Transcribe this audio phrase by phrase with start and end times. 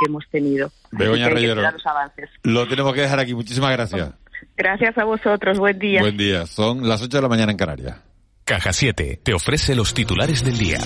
[0.00, 0.70] que hemos tenido.
[0.90, 1.62] Begoña Reyero,
[2.42, 3.34] lo tenemos que dejar aquí.
[3.34, 4.10] Muchísimas gracias.
[4.56, 5.58] Gracias a vosotros.
[5.58, 6.00] Buen día.
[6.00, 6.46] Buen día.
[6.46, 7.96] Son las 8 de la mañana en Canarias.
[8.44, 10.78] Caja 7 te ofrece los titulares del día.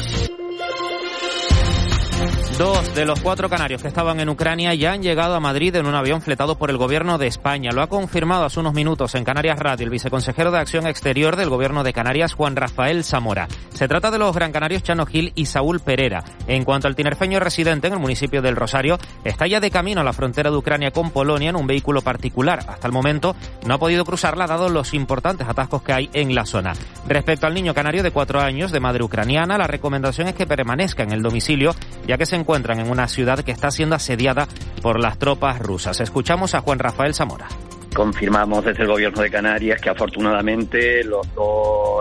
[2.60, 5.86] Dos de los cuatro canarios que estaban en Ucrania ya han llegado a Madrid en
[5.86, 7.70] un avión fletado por el gobierno de España.
[7.72, 11.48] Lo ha confirmado hace unos minutos en Canarias Radio el viceconsejero de Acción Exterior del
[11.48, 13.48] gobierno de Canarias, Juan Rafael Zamora.
[13.72, 16.22] Se trata de los gran canarios Chano Gil y Saúl Pereira.
[16.48, 20.04] En cuanto al tinerfeño residente en el municipio del Rosario, está ya de camino a
[20.04, 22.58] la frontera de Ucrania con Polonia en un vehículo particular.
[22.68, 26.44] Hasta el momento no ha podido cruzarla dado los importantes atascos que hay en la
[26.44, 26.74] zona.
[27.08, 31.04] Respecto al niño canario de cuatro años de madre ucraniana, la recomendación es que permanezca
[31.04, 31.74] en el domicilio
[32.06, 34.48] ya que se encuentran en una ciudad que está siendo asediada
[34.83, 36.00] por las tropas rusas.
[36.00, 37.47] Escuchamos a Juan Rafael Zamora.
[37.95, 41.28] Confirmamos desde el gobierno de Canarias que afortunadamente los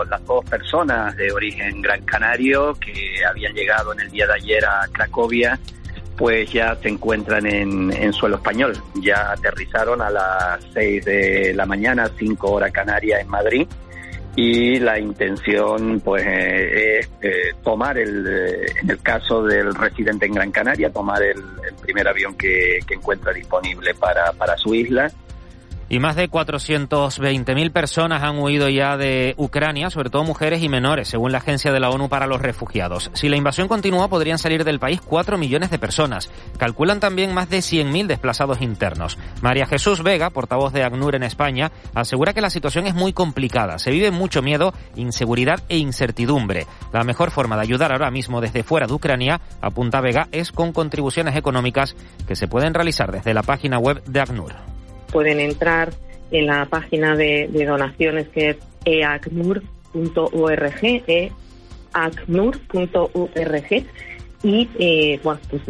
[0.08, 4.64] las dos personas de origen gran canario que habían llegado en el día de ayer
[4.64, 5.56] a Cracovia
[6.16, 8.76] pues ya se encuentran en, en, suelo español.
[8.96, 13.68] Ya aterrizaron a las 6 de la mañana, 5 horas canaria en Madrid
[14.36, 20.26] y la intención pues eh, es eh, tomar el eh, en el caso del residente
[20.26, 21.42] en Gran Canaria tomar el,
[21.82, 25.10] primer avión que, que encuentra disponible para, para su isla
[25.90, 31.08] y más de 420.000 personas han huido ya de Ucrania, sobre todo mujeres y menores,
[31.08, 33.10] según la Agencia de la ONU para los Refugiados.
[33.12, 36.30] Si la invasión continúa, podrían salir del país 4 millones de personas.
[36.58, 39.18] Calculan también más de 100.000 desplazados internos.
[39.42, 43.80] María Jesús Vega, portavoz de ACNUR en España, asegura que la situación es muy complicada.
[43.80, 46.68] Se vive mucho miedo, inseguridad e incertidumbre.
[46.92, 50.72] La mejor forma de ayudar ahora mismo desde fuera de Ucrania, apunta Vega, es con
[50.72, 51.96] contribuciones económicas
[52.28, 54.79] que se pueden realizar desde la página web de ACNUR
[55.12, 55.90] pueden entrar
[56.30, 59.64] en la página de, donaciones que es eacnur.org,
[61.94, 62.66] eacnur.org
[64.42, 65.62] y eh, bueno, pues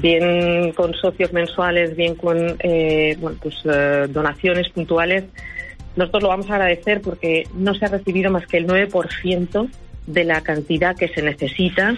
[0.00, 5.24] bien con socios mensuales, bien con eh, bueno, pues, eh, donaciones puntuales,
[5.96, 9.68] nosotros lo vamos a agradecer porque no se ha recibido más que el 9%
[10.06, 11.96] de la cantidad que se necesita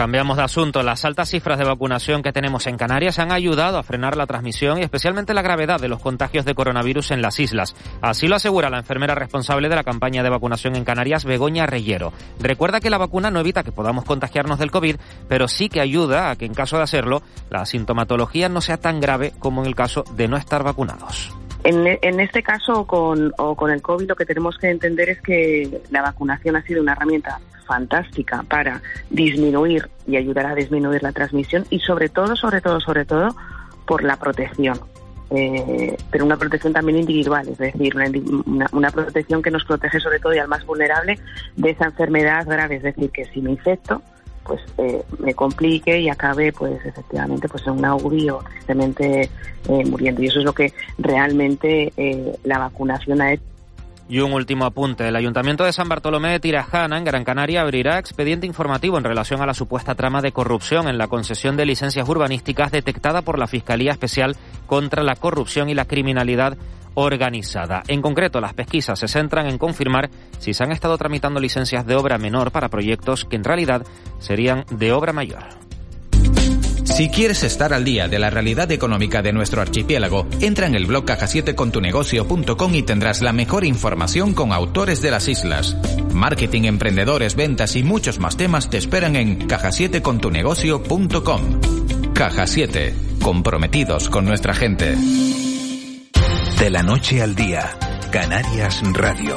[0.00, 0.82] Cambiamos de asunto.
[0.82, 4.78] Las altas cifras de vacunación que tenemos en Canarias han ayudado a frenar la transmisión
[4.78, 7.76] y especialmente la gravedad de los contagios de coronavirus en las islas.
[8.00, 12.14] Así lo asegura la enfermera responsable de la campaña de vacunación en Canarias, Begoña Reyero.
[12.38, 14.96] Recuerda que la vacuna no evita que podamos contagiarnos del COVID,
[15.28, 19.00] pero sí que ayuda a que en caso de hacerlo, la sintomatología no sea tan
[19.00, 21.30] grave como en el caso de no estar vacunados.
[21.62, 26.00] En, este caso o con el COVID lo que tenemos que entender es que la
[26.00, 27.38] vacunación ha sido una herramienta
[27.70, 33.04] fantástica para disminuir y ayudar a disminuir la transmisión y sobre todo, sobre todo, sobre
[33.04, 33.28] todo
[33.86, 34.80] por la protección.
[35.30, 40.18] Eh, pero una protección también individual, es decir, una, una, protección que nos protege sobre
[40.18, 41.20] todo y al más vulnerable
[41.54, 44.02] de esa enfermedad grave, es decir, que si me infecto,
[44.42, 49.30] pues eh, me complique y acabe, pues efectivamente, pues en un augurio tristemente
[49.68, 50.20] eh, muriendo.
[50.24, 51.92] Y eso es lo que realmente
[52.42, 53.44] la vacunación ha hecho
[54.10, 55.06] y un último apunte.
[55.06, 59.40] El Ayuntamiento de San Bartolomé de Tirajana, en Gran Canaria, abrirá expediente informativo en relación
[59.40, 63.46] a la supuesta trama de corrupción en la concesión de licencias urbanísticas detectada por la
[63.46, 66.58] Fiscalía Especial contra la Corrupción y la Criminalidad
[66.94, 67.84] organizada.
[67.86, 70.10] En concreto, las pesquisas se centran en confirmar
[70.40, 73.86] si se han estado tramitando licencias de obra menor para proyectos que en realidad
[74.18, 75.69] serían de obra mayor.
[76.90, 80.86] Si quieres estar al día de la realidad económica de nuestro archipiélago, entra en el
[80.86, 85.78] blog caja7contunegocio.com y tendrás la mejor información con autores de las islas.
[86.12, 92.12] Marketing, emprendedores, ventas y muchos más temas te esperan en caja7contunegocio.com.
[92.12, 94.94] Caja 7, comprometidos con nuestra gente.
[96.58, 97.78] De la noche al día,
[98.10, 99.36] Canarias Radio.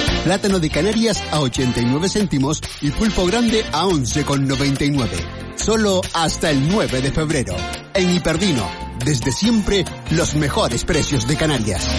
[0.23, 5.07] Plátano de Canarias a 89 céntimos y pulpo grande a 11,99.
[5.55, 7.55] Solo hasta el 9 de febrero.
[7.95, 8.69] En Hiperdino,
[9.03, 11.89] desde siempre, los mejores precios de Canarias.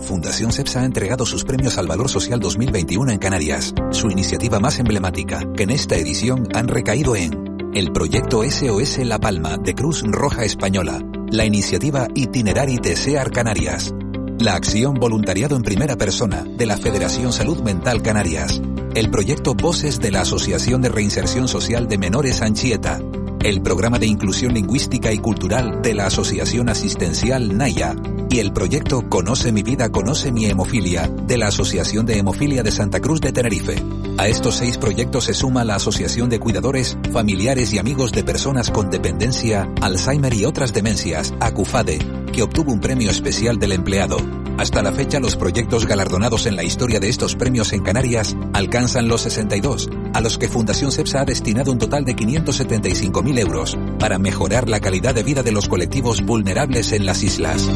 [0.00, 4.80] Fundación CEPSA ha entregado sus premios al Valor Social 2021 en Canarias, su iniciativa más
[4.80, 10.02] emblemática, que en esta edición han recaído en el proyecto SOS La Palma de Cruz
[10.04, 13.92] Roja Española, la iniciativa Itinerari Tesear Canarias,
[14.40, 18.60] la acción Voluntariado en Primera Persona de la Federación Salud Mental Canarias,
[18.94, 23.00] el proyecto Voces de la Asociación de Reinserción Social de Menores Anchieta,
[23.42, 27.96] el programa de inclusión lingüística y cultural de la Asociación Asistencial Naya.
[28.30, 32.70] Y el proyecto Conoce mi vida, conoce mi hemofilia de la Asociación de Hemofilia de
[32.70, 33.82] Santa Cruz de Tenerife.
[34.18, 38.70] A estos seis proyectos se suma la Asociación de Cuidadores, Familiares y Amigos de Personas
[38.70, 41.98] con Dependencia, Alzheimer y otras demencias, ACUFADE,
[42.42, 44.18] obtuvo un premio especial del empleado.
[44.58, 49.08] Hasta la fecha los proyectos galardonados en la historia de estos premios en Canarias alcanzan
[49.08, 54.18] los 62, a los que Fundación CEPSA ha destinado un total de 575.000 euros para
[54.18, 57.68] mejorar la calidad de vida de los colectivos vulnerables en las islas.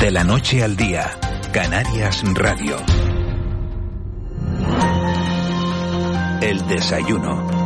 [0.00, 1.10] De la noche al día,
[1.52, 2.76] Canarias Radio.
[6.40, 7.59] El desayuno.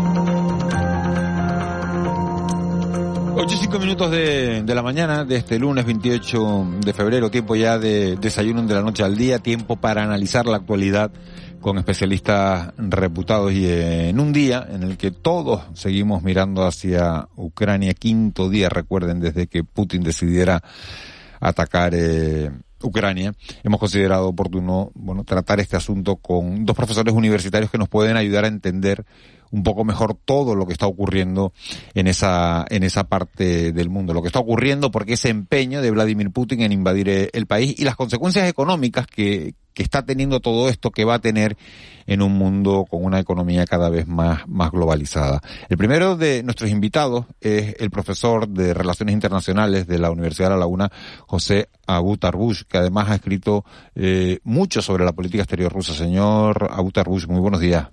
[3.45, 7.55] 8 y 5 minutos de, de, la mañana de este lunes 28 de febrero, tiempo
[7.55, 11.13] ya de desayuno de la noche al día, tiempo para analizar la actualidad
[11.61, 17.93] con especialistas reputados y en un día en el que todos seguimos mirando hacia Ucrania,
[17.93, 20.63] quinto día, recuerden, desde que Putin decidiera
[21.39, 22.51] atacar eh,
[22.83, 28.17] Ucrania, hemos considerado oportuno, bueno, tratar este asunto con dos profesores universitarios que nos pueden
[28.17, 29.05] ayudar a entender
[29.55, 31.53] un poco mejor todo lo que está ocurriendo
[31.95, 35.93] en esa, en esa parte del mundo, lo que está ocurriendo porque ese empeño de
[35.93, 40.41] Vladimir Putin en invadir eh, el país y las consecuencias económicas que, que está teniendo
[40.41, 41.57] todo esto que va a tener
[42.07, 45.41] en un mundo con una economía cada vez más, más globalizada.
[45.69, 50.55] El primero de nuestros invitados es el profesor de Relaciones Internacionales de la Universidad de
[50.55, 50.91] La Laguna,
[51.29, 53.65] José Abutarbush, que además ha escrito
[53.95, 55.95] eh, mucho sobre la política exterior rusa.
[55.95, 57.89] Señor Abutarbush, muy buenos días.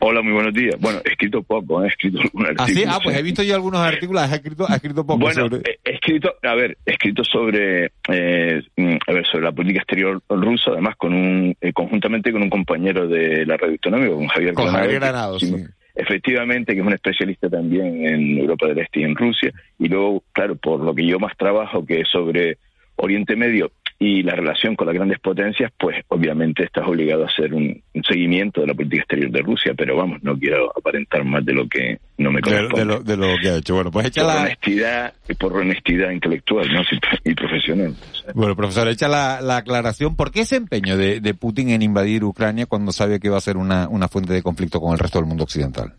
[0.00, 0.76] Hola, muy buenos días.
[0.80, 2.64] Bueno, he escrito poco, he escrito algún artículo.
[2.64, 2.84] ¿Ah, sí?
[2.86, 5.48] Ah, pues he visto yo algunos artículos, has escrito, has escrito poco bueno,
[5.84, 8.62] he escrito, a ver, he escrito sobre, eh,
[9.06, 13.06] a ver, sobre la política exterior rusa, además con un, eh, conjuntamente con un compañero
[13.06, 15.54] de la radio autonómica, con Javier con Javier Granado, sí.
[15.94, 19.52] Efectivamente, que es un especialista también en Europa del Este y en Rusia.
[19.78, 22.56] Y luego, claro, por lo que yo más trabajo, que es sobre
[22.96, 27.52] Oriente Medio, y la relación con las grandes potencias, pues obviamente estás obligado a hacer
[27.52, 31.52] un, seguimiento de la política exterior de Rusia, pero vamos, no quiero aparentar más de
[31.52, 33.00] lo que no me corresponde.
[33.04, 33.74] De, lo, que ha hecho.
[33.74, 34.40] Bueno, pues echa por la...
[34.40, 36.80] honestidad, por honestidad intelectual ¿no?
[37.24, 37.94] y profesional.
[38.34, 40.16] Bueno, profesor, echa la, la, aclaración.
[40.16, 43.42] ¿Por qué ese empeño de, de, Putin en invadir Ucrania cuando sabe que va a
[43.42, 45.92] ser una, una fuente de conflicto con el resto del mundo occidental?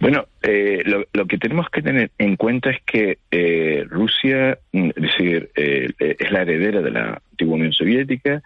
[0.00, 5.02] Bueno, eh, lo, que tenemos que tener en cuenta es que eh, Rusia, mm, es
[5.02, 8.42] decir, eh, es la heredera de la antigua Unión Soviética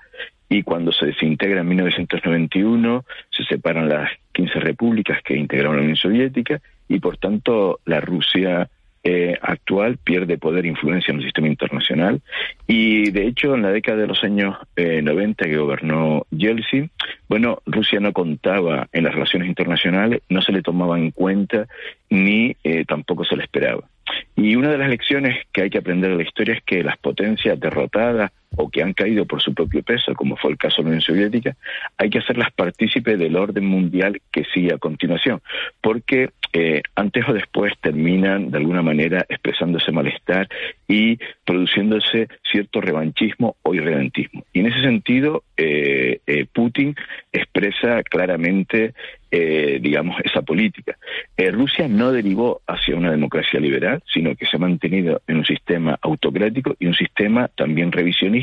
[0.48, 5.96] y cuando se desintegra en 1991 se separan las 15 repúblicas que integraron la Unión
[5.96, 8.68] Soviética y por tanto la Rusia
[9.02, 12.20] eh, actual pierde poder e influencia en el sistema internacional
[12.66, 16.90] y de hecho en la década de los años eh, 90 que gobernó Yeltsin,
[17.28, 21.66] bueno, Rusia no contaba en las relaciones internacionales, no se le tomaba en cuenta
[22.10, 23.88] ni eh, tampoco se le esperaba.
[24.36, 26.98] Y una de las lecciones que hay que aprender de la historia es que las
[26.98, 30.82] potencias derrotadas o que han caído por su propio peso, como fue el caso de
[30.82, 31.56] la Unión Soviética,
[31.96, 35.40] hay que hacerlas partícipes del orden mundial que sigue a continuación,
[35.80, 40.48] porque eh, antes o después terminan de alguna manera expresándose malestar
[40.88, 44.44] y produciéndose cierto revanchismo o irredentismo.
[44.52, 46.96] Y en ese sentido, eh, eh, Putin
[47.32, 48.94] expresa claramente
[49.32, 50.96] eh, digamos, esa política.
[51.52, 55.96] Rusia no derivó hacia una democracia liberal, sino que se ha mantenido en un sistema
[56.02, 58.39] autocrático y un sistema también revisionista,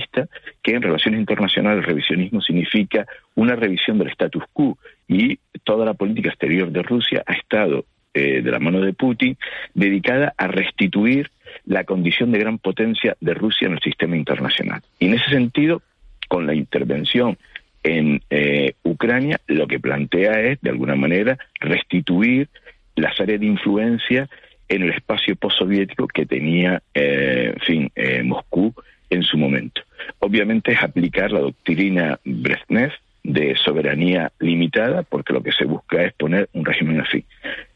[0.64, 4.78] que en relaciones internacionales el revisionismo significa una revisión del status quo
[5.08, 9.38] y toda la política exterior de Rusia ha estado eh, de la mano de Putin
[9.74, 11.30] dedicada a restituir
[11.66, 14.82] la condición de gran potencia de Rusia en el sistema internacional.
[15.00, 15.82] Y en ese sentido,
[16.28, 17.38] con la intervención
[17.84, 22.50] en eh, Ucrania lo que plantea es, de alguna manera, restituir
[22.96, 24.30] las áreas de influencia
[24.70, 28.74] en el espacio postsoviético que tenía, eh, en fin, eh, Moscú
[29.10, 29.82] en su momento.
[30.20, 32.92] Obviamente es aplicar la doctrina Brezhnev
[33.24, 37.26] de soberanía limitada, porque lo que se busca es poner un régimen así.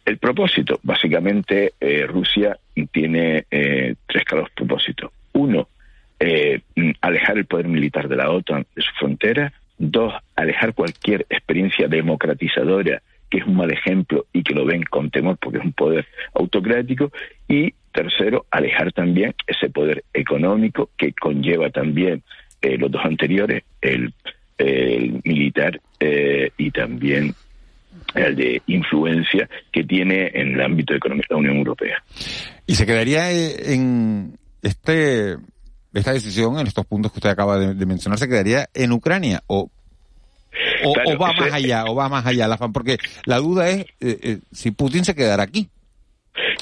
[0.06, 1.74] El propósito, básicamente,
[2.08, 2.58] Rusia
[2.92, 5.12] tiene tres claros propósitos.
[5.34, 5.68] Uno,
[7.02, 9.52] alejar el poder militar de la OTAN de su frontera.
[9.78, 15.10] Dos, alejar cualquier experiencia democratizadora, que es un mal ejemplo y que lo ven con
[15.10, 17.12] temor porque es un poder autocrático.
[17.48, 22.24] Y tercero, alejar también ese poder económico que conlleva también
[22.62, 24.14] eh, los dos anteriores, el,
[25.24, 27.34] militar eh, y también
[28.14, 32.04] el de influencia que tiene en el ámbito económico de la Unión Europea.
[32.68, 35.38] ¿Y se quedaría eh, en este
[35.96, 39.72] esta decisión, en estos puntos que usted acaba de, mencionar, se quedaría en Ucrania o
[40.84, 43.86] o, va más allá, o va más allá porque la duda es
[44.52, 45.70] si Putin se quedará aquí.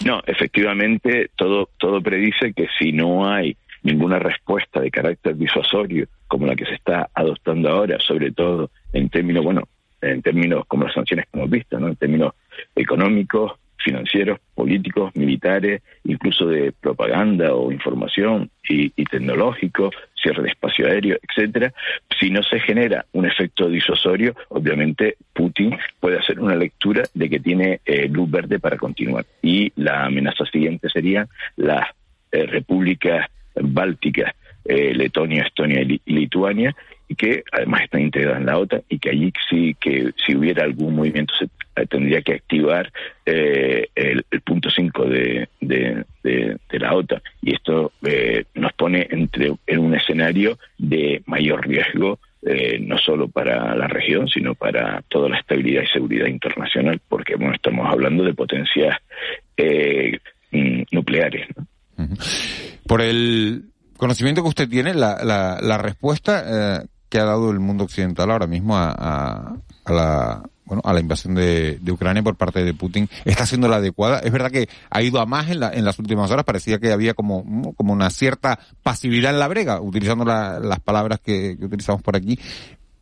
[0.05, 6.45] No, efectivamente, todo, todo predice que si no hay ninguna respuesta de carácter disuasorio como
[6.45, 9.63] la que se está adoptando ahora, sobre todo en términos, bueno,
[10.01, 11.88] en términos como las sanciones que hemos visto, ¿no?
[11.88, 12.33] En términos
[12.75, 21.17] económicos, financieros, políticos, militares, incluso de propaganda o información y, tecnológico, cierre de espacio aéreo,
[21.21, 21.73] etcétera.
[22.19, 27.39] Si no se genera un efecto disuasorio, obviamente Putin puede hacer una lectura de que
[27.39, 29.25] tiene eh, luz verde para continuar.
[29.41, 31.88] Y la amenaza siguiente sería las
[32.31, 34.33] eh, repúblicas bálticas,
[34.66, 36.75] eh, Letonia, Estonia y Lituania,
[37.10, 40.63] y que además están integradas en la OTAN y que allí sí que si hubiera
[40.63, 42.92] algún movimiento se eh, tendría que activar
[43.25, 46.06] eh, el, punto 5 de, de,
[46.72, 47.22] la OTAN.
[47.42, 52.20] Y esto eh, nos pone entre en un escenario de mayor riesgo
[52.80, 57.54] no solo para la región sino para toda la estabilidad y seguridad internacional porque bueno
[57.54, 58.96] estamos hablando de potencias
[59.58, 61.48] mm, nucleares
[62.88, 63.66] por el
[64.00, 68.48] conocimiento que usted tiene la, la, la respuesta que ha dado el mundo occidental ahora
[68.48, 68.91] mismo a,
[69.86, 73.68] a, la bueno, a la invasión de, de, Ucrania por parte de Putin está siendo
[73.68, 74.20] la adecuada.
[74.20, 76.91] Es verdad que ha ido a más en, la, en las últimas horas, parecía que
[76.91, 82.03] había como, como una cierta pasividad en la brega, utilizando las palabras que, que, utilizamos
[82.03, 82.39] por aquí,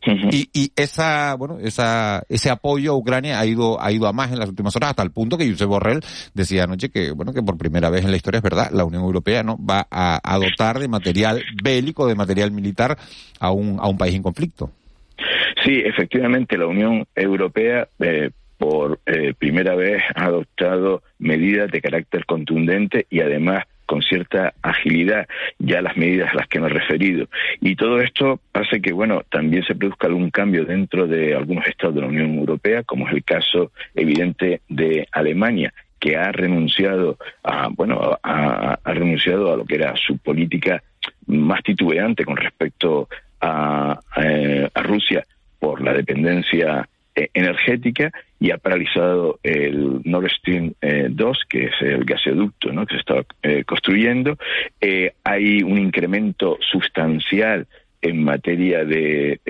[0.06, 4.32] y, y, esa, bueno, esa, ese apoyo a Ucrania ha ido, ha ido a más
[4.32, 6.00] en las últimas horas, hasta el punto que Josep Borrell
[6.34, 9.02] decía anoche que, bueno, que por primera vez en la historia es verdad, la Unión
[9.02, 12.96] Europea no va a, dotar de material bélico, de material militar
[13.40, 14.70] a un, a un país en conflicto.
[15.64, 22.24] Sí, efectivamente, la Unión Europea eh, por eh, primera vez ha adoptado medidas de carácter
[22.24, 25.26] contundente y además con cierta agilidad
[25.58, 27.26] ya las medidas a las que me he referido.
[27.62, 31.94] Y todo esto hace que, bueno, también se produzca algún cambio dentro de algunos estados
[31.94, 37.68] de la Unión Europea, como es el caso evidente de Alemania, que ha renunciado a,
[37.68, 40.82] bueno, ha, renunciado a lo que era su política
[41.26, 43.08] más titubeante con respecto
[43.40, 43.98] a,
[44.74, 45.24] a Rusia
[45.58, 51.72] por la dependencia eh, energética y ha paralizado el Nord Stream 2, eh, que es
[51.80, 52.86] el gasoducto ¿no?
[52.86, 54.36] que se está eh, construyendo.
[55.24, 57.66] hay un incremento sustancial
[58.00, 59.40] en materia de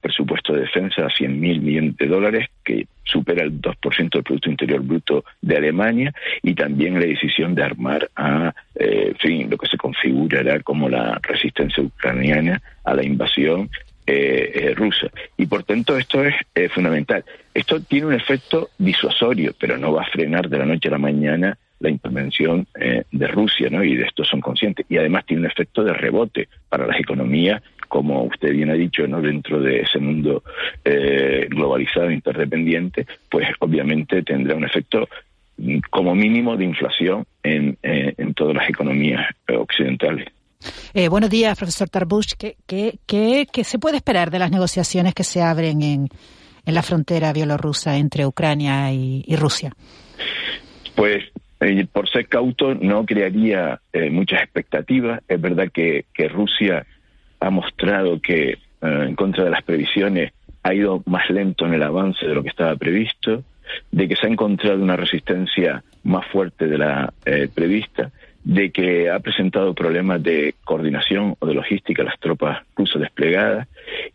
[0.00, 4.80] presupuesto de defensa a 100.000 millones de dólares, que supera el 2% del Producto Interior
[4.80, 8.54] Bruto de Alemania, y también la decisión de armar a,
[9.20, 13.68] fin, lo que se configurará como la resistencia ucraniana a la invasión
[14.10, 15.08] eh, eh, rusa.
[15.36, 17.22] Y por tanto esto es eh, fundamental.
[17.52, 20.98] Esto tiene un efecto disuasorio, pero no va a frenar de la noche a la
[20.98, 23.84] mañana la intervención de Rusia, ¿no?
[23.84, 24.86] Y de esto son conscientes.
[24.88, 29.06] Y además tiene un efecto de rebote para las economías, como usted bien ha dicho,
[29.06, 29.20] ¿no?
[29.20, 30.42] Dentro de ese mundo
[31.50, 35.06] globalizado, interdependiente, pues obviamente tendrá un efecto
[35.58, 40.26] mm, como mínimo de inflación en, en todas las economías occidentales.
[40.94, 42.32] Eh, buenos días, profesor Tarbush.
[42.36, 42.56] ¿Qué,
[43.06, 46.08] qué, se puede esperar de las negociaciones que se abren en,
[46.64, 49.72] la frontera bielorrusa entre Ucrania y, Rusia?
[50.94, 51.24] Pues
[51.60, 55.22] eh, por ser cauto no crearía eh, muchas expectativas.
[55.28, 56.86] Es verdad que Rusia
[57.40, 62.26] ha mostrado que en contra de las previsiones ha ido más lento en el avance
[62.26, 63.42] de lo que estaba previsto,
[63.90, 67.12] de que se ha encontrado una resistencia más fuerte de la
[67.54, 68.10] prevista
[68.48, 73.68] de que ha presentado problemas de coordinación o de logística las tropas rusas desplegadas.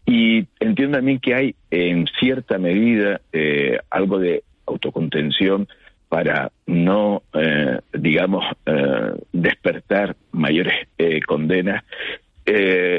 [0.07, 5.67] Y entiendo también que hay en cierta medida eh, algo de autocontención
[6.09, 10.87] para no, eh, digamos, eh, despertar mayores
[11.27, 11.83] condenas.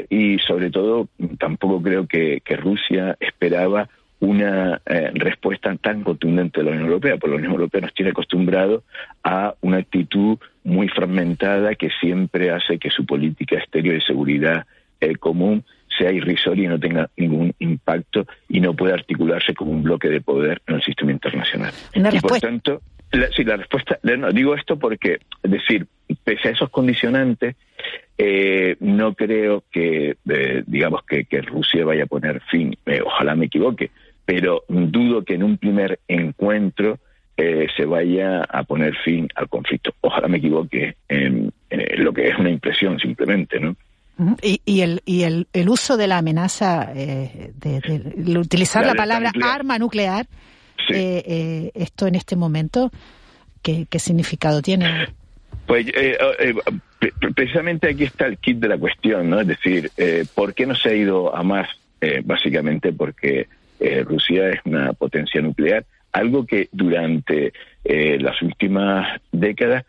[0.09, 3.89] Y sobre todo tampoco creo que Rusia esperaba
[4.25, 8.11] una eh, respuesta tan contundente de la Unión Europea, porque la Unión Europea nos tiene
[8.11, 8.83] acostumbrado
[9.23, 14.65] a una actitud muy fragmentada que siempre hace que su política exterior y seguridad
[14.99, 15.63] eh, común
[15.97, 20.21] sea irrisoria y no tenga ningún impacto y no pueda articularse como un bloque de
[20.21, 21.71] poder en el sistema internacional.
[21.93, 23.99] y por tanto, la, sí, la respuesta,
[24.33, 25.85] digo esto porque, es decir,
[26.23, 27.55] pese a esos condicionantes,
[28.17, 30.17] eh, no creo que,
[30.65, 33.91] digamos, que, que, Rusia vaya a poner fin, ojalá me equivoque,
[34.25, 36.99] pero dudo que en un primer encuentro
[37.37, 39.93] eh, se vaya a poner fin al conflicto.
[40.01, 41.51] Ojalá me equivoque en,
[41.97, 43.75] lo que es una impresión simplemente, ¿no?
[44.41, 49.33] Y, y, el, y el, el uso de la amenaza, eh, de, utilizar la, palabra
[49.43, 50.27] arma nuclear,
[50.89, 52.89] eh, esto en este momento,
[53.61, 55.09] ¿qué, qué significado tiene?
[55.67, 55.87] Pues
[57.35, 59.41] precisamente aquí está el kit de la cuestión, ¿no?
[59.41, 59.91] Es decir,
[60.33, 61.67] ¿por qué no se ha ido a más?
[62.23, 63.47] básicamente porque
[64.03, 69.85] Rusia es una potencia nuclear, algo que durante las últimas décadas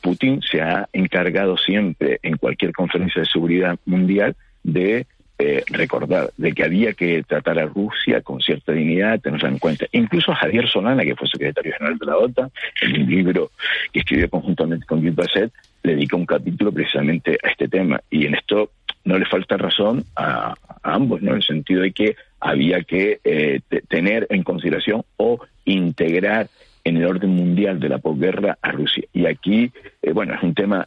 [0.00, 6.52] Putin se ha encargado siempre en cualquier conferencia de seguridad mundial de eh, recordar de
[6.52, 9.84] que había que tratar a Rusia con cierta dignidad, tenerla en cuenta.
[9.90, 13.50] Incluso Javier Solana, que fue secretario general de la OTAN, en un libro
[13.92, 18.00] que escribió conjuntamente con Gil Basset, le dedicó un capítulo precisamente a este tema.
[18.10, 18.70] Y en esto
[19.04, 21.30] no le falta razón a, ambos, ¿no?
[21.30, 26.48] En el sentido de que había que eh, tener en consideración o integrar
[26.84, 29.04] en el orden mundial de la posguerra a Rusia.
[29.12, 29.70] Y aquí,
[30.02, 30.86] eh, bueno, es un tema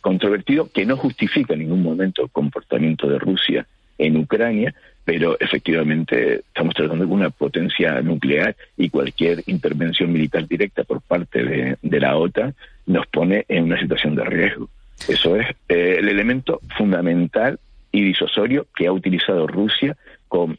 [0.00, 6.42] controvertido que no justifica en ningún momento el comportamiento de Rusia en Ucrania, pero efectivamente
[6.48, 12.16] estamos tratando de una potencia nuclear y cualquier intervención militar directa por parte de, la
[12.16, 12.54] OTAN
[12.86, 14.68] nos pone en una situación de riesgo.
[15.08, 17.58] Eso es eh, el elemento fundamental
[17.90, 19.96] y disuasorio que ha utilizado Rusia
[20.28, 20.58] con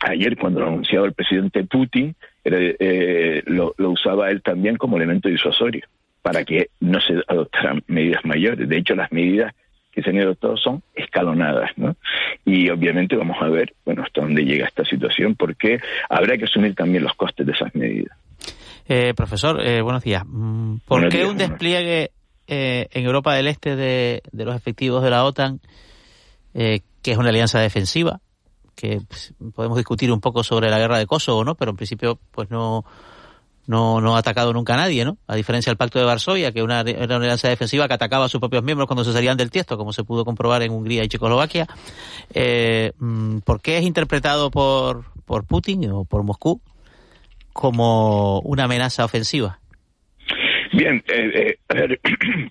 [0.00, 2.14] ayer cuando lo anunciaba el presidente Putin
[2.44, 5.86] eh, lo, lo, usaba él también como elemento disuasorio
[6.22, 8.68] para que no se adoptaran medidas mayores.
[8.68, 9.54] De hecho, las medidas
[9.92, 11.96] que se han adoptado son escalonadas, ¿no?
[12.44, 16.74] Y obviamente vamos a ver, bueno, hasta dónde llega esta situación, porque habrá que asumir
[16.74, 18.16] también los costes de esas medidas.
[18.88, 20.22] Eh, profesor, eh, buenos días.
[20.26, 22.10] Mm, ¿Por qué un despliegue
[22.48, 25.60] eh, en Europa del Este de, los efectivos de la OTAN,
[26.54, 28.20] que es una alianza defensiva,
[28.74, 31.54] que pues, podemos discutir un poco sobre la guerra de Kosovo, ¿no?
[31.54, 32.84] Pero en principio, pues no
[33.68, 35.18] no, no ha atacado nunca a nadie, ¿no?
[35.26, 38.28] A diferencia del Pacto de Varsovia, que una, era una alianza defensiva que atacaba a
[38.30, 41.08] sus propios miembros cuando se salían del tiesto, como se pudo comprobar en Hungría y
[41.08, 41.68] Checoslovaquia.
[42.32, 46.62] Eh, mm, ¿Por qué es interpretado por, por Putin o por Moscú
[47.52, 49.60] como una amenaza ofensiva?
[50.72, 51.98] Bien, eh, eh,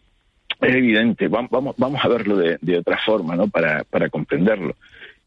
[0.61, 1.27] es evidente.
[1.27, 3.47] Vamos, vamos a verlo de, de otra forma, ¿no?
[3.47, 4.75] Para, para comprenderlo.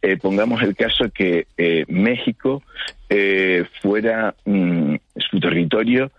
[0.02, 2.62] Eh, pongamos el caso que eh, México
[3.10, 4.94] eh, fuera mm,
[5.30, 6.10] su territorio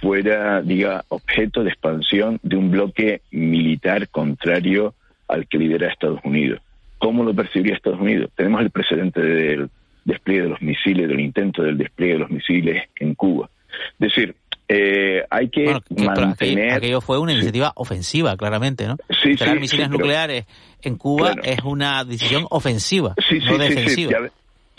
[0.00, 4.94] fuera diga objeto de expansión de un bloque militar contrario
[5.28, 6.60] al que lidera Estados Unidos.
[6.98, 8.32] ¿Cómo lo percibiría Estados Unidos?
[8.34, 9.70] Tenemos el precedente del
[10.04, 13.48] despliegue de los misiles, del intento del despliegue de los misiles en Cuba.
[13.92, 14.34] Es decir,
[14.72, 16.74] eh, hay que mantener...
[16.74, 18.96] Aquello, fue una iniciativa ofensiva, claramente, ¿no?
[19.20, 20.46] Sí, Instalar misiles nucleares
[20.80, 23.16] en Cuba es una decisión ofensiva,
[23.48, 24.30] no defensiva.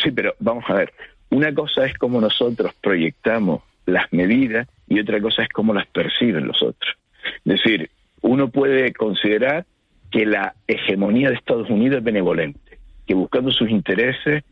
[0.02, 0.94] Sí, pero vamos a ver.
[1.30, 6.48] Una cosa es cómo nosotros proyectamos las medidas y otra cosa es cómo las perciben
[6.48, 6.96] los otros.
[7.44, 7.90] Es decir,
[8.22, 9.66] uno puede considerar
[10.10, 14.46] que la hegemonía de Estados Unidos es benevolente, que buscando sus intereses,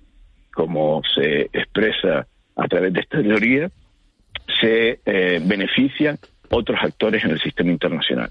[0.54, 3.72] como se expresa a través de esta teoría,
[4.60, 6.18] se eh, benefician
[6.50, 8.30] otros actores en el sistema internacional.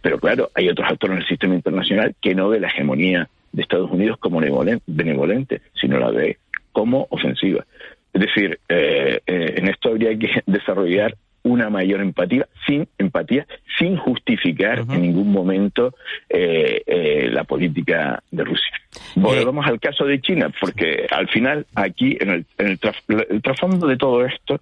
[0.00, 3.62] Pero claro, hay otros actores en el sistema internacional que no ve la hegemonía de
[3.62, 6.38] Estados Unidos como benevolente, sino la ve
[6.72, 7.64] como ofensiva.
[8.12, 13.46] Es decir, eh, eh, en esto habría que desarrollar una mayor empatía, sin empatía,
[13.78, 15.92] sin justificar en ningún momento
[16.28, 18.72] la política de Rusia.
[19.16, 23.96] Volvemos al caso de China, porque al final aquí, en el, en el trasfondo de
[23.96, 24.60] todo esto,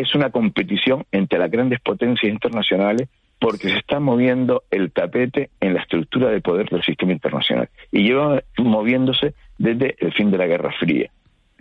[0.00, 3.08] es una competición entre las grandes potencias internacionales
[3.38, 7.68] porque se está moviendo el tapete en la estructura de poder del sistema internacional.
[7.92, 11.10] Y lleva moviéndose desde el fin de la Guerra Fría,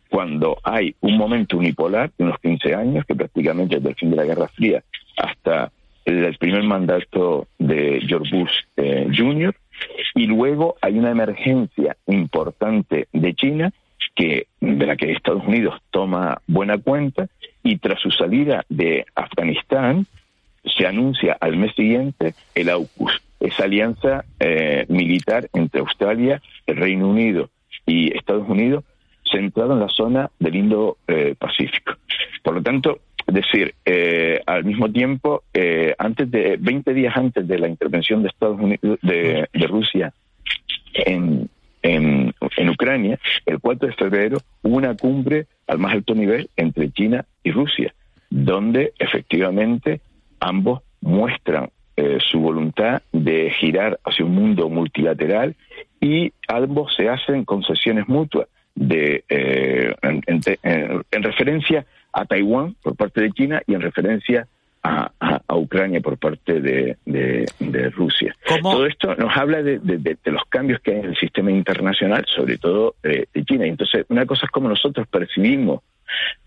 [0.10, 4.15] cuando hay un momento unipolar de unos 15 años, que prácticamente desde el fin de
[4.15, 4.84] la Guerra Fría
[5.17, 5.71] hasta
[6.06, 9.56] el, primer mandato de George Bush eh, Jr.,
[10.15, 13.71] y luego hay una emergencia importante de China
[14.15, 17.28] que de la que Estados Unidos toma buena cuenta
[17.67, 20.06] y tras su salida de Afganistán
[20.63, 27.10] se anuncia al mes siguiente el AUKUS, esa alianza eh, militar entre Australia, el Reino
[27.10, 27.49] Unido
[27.86, 28.86] y Estados Unidos
[29.30, 31.95] centrado en la zona del Indo-Pacífico.
[32.41, 37.60] Por lo tanto, decir, eh, al mismo tiempo, eh, antes de 20 días antes de
[37.60, 40.13] la intervención de Estados Unidos, de Rusia
[40.93, 41.49] en,
[41.88, 47.26] en, Ucrania, el 4 de febrero hubo una cumbre al más alto nivel entre China
[47.43, 47.93] y Rusia,
[48.30, 50.02] donde efectivamente
[50.39, 55.56] ambos muestran eh, su voluntad de girar hacia un mundo multilateral
[56.00, 63.32] y ambos se hacen concesiones mutuas de eh, en, referencia a Taiwán por parte de
[63.32, 64.47] China y en referencia
[64.88, 66.97] a, Ucrania por parte de,
[67.95, 68.36] Rusia.
[68.62, 72.95] Todo esto nos habla de, los cambios que hay en el sistema internacional, sobre todo
[73.04, 73.65] eh, de China.
[73.65, 75.82] Entonces, una cosa es cómo nosotros percibimos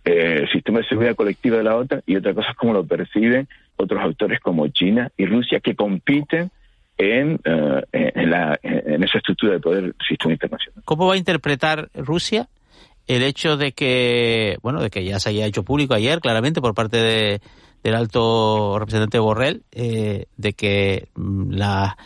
[0.05, 2.85] eh, el sistema de seguridad colectiva de la OTAN y otra cosa es cómo lo
[2.85, 6.51] perciben otros autores como China y Rusia que compiten
[6.97, 10.83] en, eh, en, la, en esa estructura de poder del sistema internacional.
[10.85, 12.49] ¿Cómo va a interpretar Rusia
[13.07, 16.75] el hecho de que, bueno, de que ya se haya hecho público ayer, claramente, por
[16.75, 17.41] parte de,
[17.83, 21.97] del alto representante Borrell, eh, de que mm, las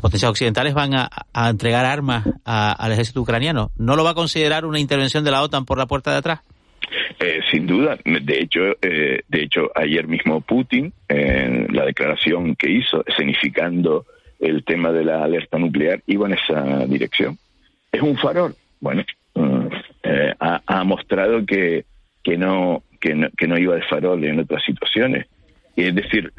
[0.00, 1.10] potencias occidentales van a,
[1.48, 3.70] entregar armas al ejército ucraniano.
[3.76, 6.40] ¿No lo va a considerar una intervención de la OTAN por la puerta de atrás?
[7.18, 12.70] Eh, sin duda, de hecho, eh, de hecho ayer mismo Putin, en la declaración que
[12.70, 14.04] hizo, escenificando
[14.38, 17.38] el tema de la alerta nuclear, iba en esa dirección.
[17.90, 18.54] Es un farol.
[18.80, 19.02] Bueno,
[19.34, 19.66] mm,
[20.02, 21.84] eh, ha, mostrado que,
[22.22, 25.26] que, no, que, no, que no iba de farol en otras situaciones.
[25.76, 26.32] Es decir,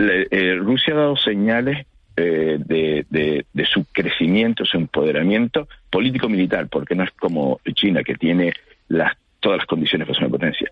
[0.59, 7.11] Rusia ha dado señales de, de, de, su crecimiento, su empoderamiento político-militar, porque no es
[7.11, 8.53] como China, que tiene
[8.87, 10.71] las todas las condiciones para ser una potencia.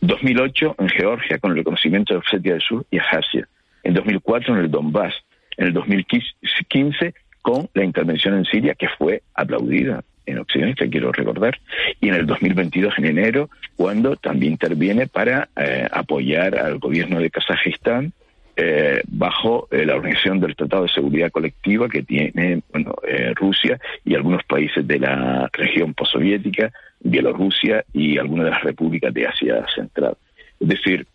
[0.00, 3.48] 2008 en Georgia con el reconocimiento de Osetia del Sur y Abjasia.
[3.82, 5.14] En 2004 en el Donbass.
[5.56, 11.58] En el 2015 con la intervención en Siria que fue aplaudida en Occidente, quiero recordar,
[12.00, 17.30] y en el 2022, en enero, cuando también interviene para eh, apoyar al gobierno de
[17.30, 18.12] Kazajistán
[18.56, 22.94] eh, bajo eh, la organización del Tratado de Seguridad Colectiva que tiene bueno,
[23.34, 29.26] Rusia y algunos países de la región postsoviética Bielorrusia y algunas de las repúblicas de
[29.26, 30.16] Asia Central.
[30.60, 31.06] Es decir,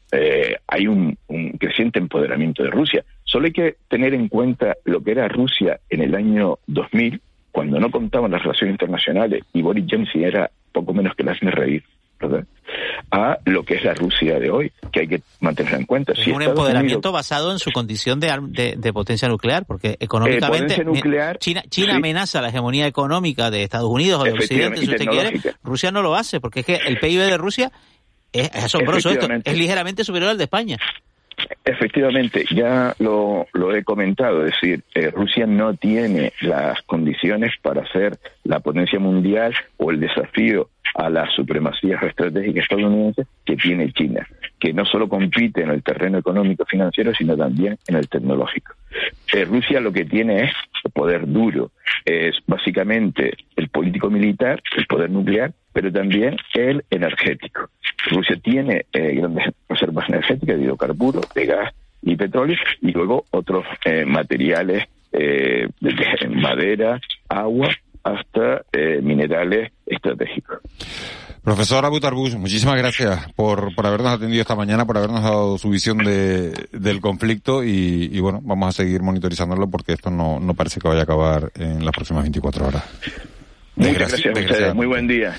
[0.67, 1.17] hay un,
[1.57, 3.03] creciente empoderamiento de Rusia.
[3.23, 7.21] Solo hay que tener en cuenta lo que era Rusia en el año 2000,
[7.59, 11.51] cuando no contaban las relaciones internacionales y Boris Johnson era poco menos que las me
[11.51, 11.83] reír
[13.11, 16.15] a lo que es la Rusia de hoy, que hay que mantener en cuenta.
[16.15, 20.81] Si un empoderamiento basado en su condición de, de, potencia nuclear, porque económicamente
[21.39, 25.41] China, China amenaza la hegemonía económica de Estados Unidos o de Occidente, si usted quiere.
[25.61, 27.73] Rusia no lo hace, porque es que el PIB de Rusia
[28.31, 30.77] es, asombroso esto, es ligeramente superior al de España.
[31.65, 37.85] Efectivamente, ya lo, lo, he comentado, es decir, eh, Rusia no tiene las condiciones para
[37.91, 44.27] ser la potencia mundial o el desafío a la supremacía estratégica estadounidense que tiene China,
[44.59, 48.73] que no solo compite en el terreno económico financiero, sino también en el tecnológico.
[49.31, 50.51] Eh, Rusia lo que tiene es
[50.93, 51.71] poder duro,
[52.05, 57.69] es básicamente el político militar, el poder nuclear, pero también el energético.
[58.09, 63.65] Rusia tiene eh, grandes reservas energéticas de hidrocarburos, de gas y petróleo, y luego otros
[63.85, 65.67] eh, materiales de
[66.29, 67.69] madera, agua
[68.03, 70.59] hasta eh, minerales estratégicos.
[71.43, 71.99] Profesor Abu
[72.37, 76.99] muchísimas gracias por, por habernos atendido esta mañana, por habernos dado su visión de, del
[76.99, 81.03] conflicto y, bueno, vamos a seguir monitorizándolo porque esto no, no parece que vaya a
[81.03, 83.38] acabar en las próximas 24 horas.
[83.75, 85.37] Muchas gracias, Muy buen día.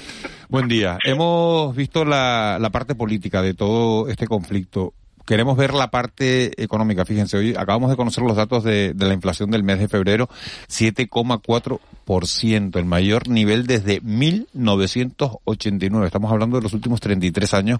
[0.49, 0.99] Buen día.
[1.05, 4.95] Hemos visto la, la parte política de todo este conflicto
[5.31, 7.05] queremos ver la parte económica.
[7.05, 10.29] Fíjense, hoy acabamos de conocer los datos de, la inflación del mes de febrero,
[10.69, 16.05] 7,4%, el mayor nivel desde 1989.
[16.05, 17.79] Estamos hablando de los últimos 33 años.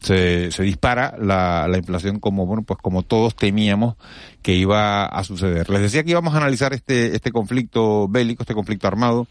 [0.00, 3.94] Se, se dispara la, la inflación como, bueno, pues como todos temíamos
[4.42, 5.70] que iba a suceder.
[5.70, 9.28] Les decía que íbamos a analizar este, este conflicto bélico, este conflicto armado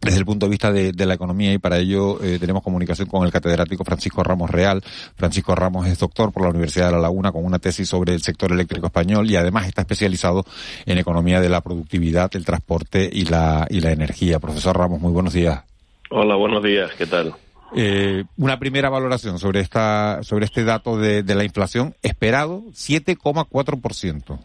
[0.00, 3.24] desde el punto de vista de, la economía y para ello eh, tenemos comunicación con
[3.24, 4.82] el catedrático Francisco Ramos Real.
[5.16, 8.20] Francisco Ramos es doctor por la Universidad de La Laguna con una tesis sobre el
[8.20, 10.44] sector eléctrico español y además está especializado
[10.84, 14.38] en economía de la productividad, el transporte y la, y la energía.
[14.38, 15.62] Profesor Ramos, muy buenos días.
[16.10, 17.34] Hola, buenos días, ¿qué tal?
[17.74, 24.38] Eh, una primera valoración sobre esta sobre este dato de, de la inflación esperado 7,4%.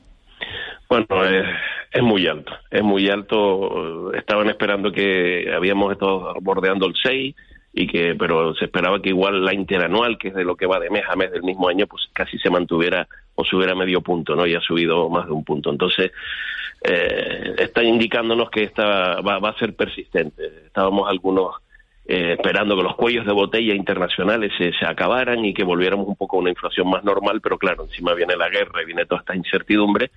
[0.89, 1.43] Bueno, eh,
[1.91, 4.13] es muy alto, es muy alto.
[4.13, 7.35] Estaban esperando que habíamos estado bordeando el 6
[7.73, 10.79] y que, pero se esperaba que igual la interanual, que es de lo que va
[10.79, 14.35] de mes a mes del mismo año, pues casi se mantuviera o subiera medio punto,
[14.35, 14.45] ¿no?
[14.45, 15.69] Y ha subido más de un punto.
[15.69, 16.11] Entonces,
[16.83, 20.45] eh, está indicándonos que esta va, va a ser persistente.
[20.65, 21.55] Estábamos algunos
[22.05, 26.15] eh, esperando que los cuellos de botella internacionales se, se, acabaran y que volviéramos un
[26.15, 29.21] poco a una inflación más normal, pero claro, encima viene la guerra y viene toda
[29.21, 30.09] esta incertidumbre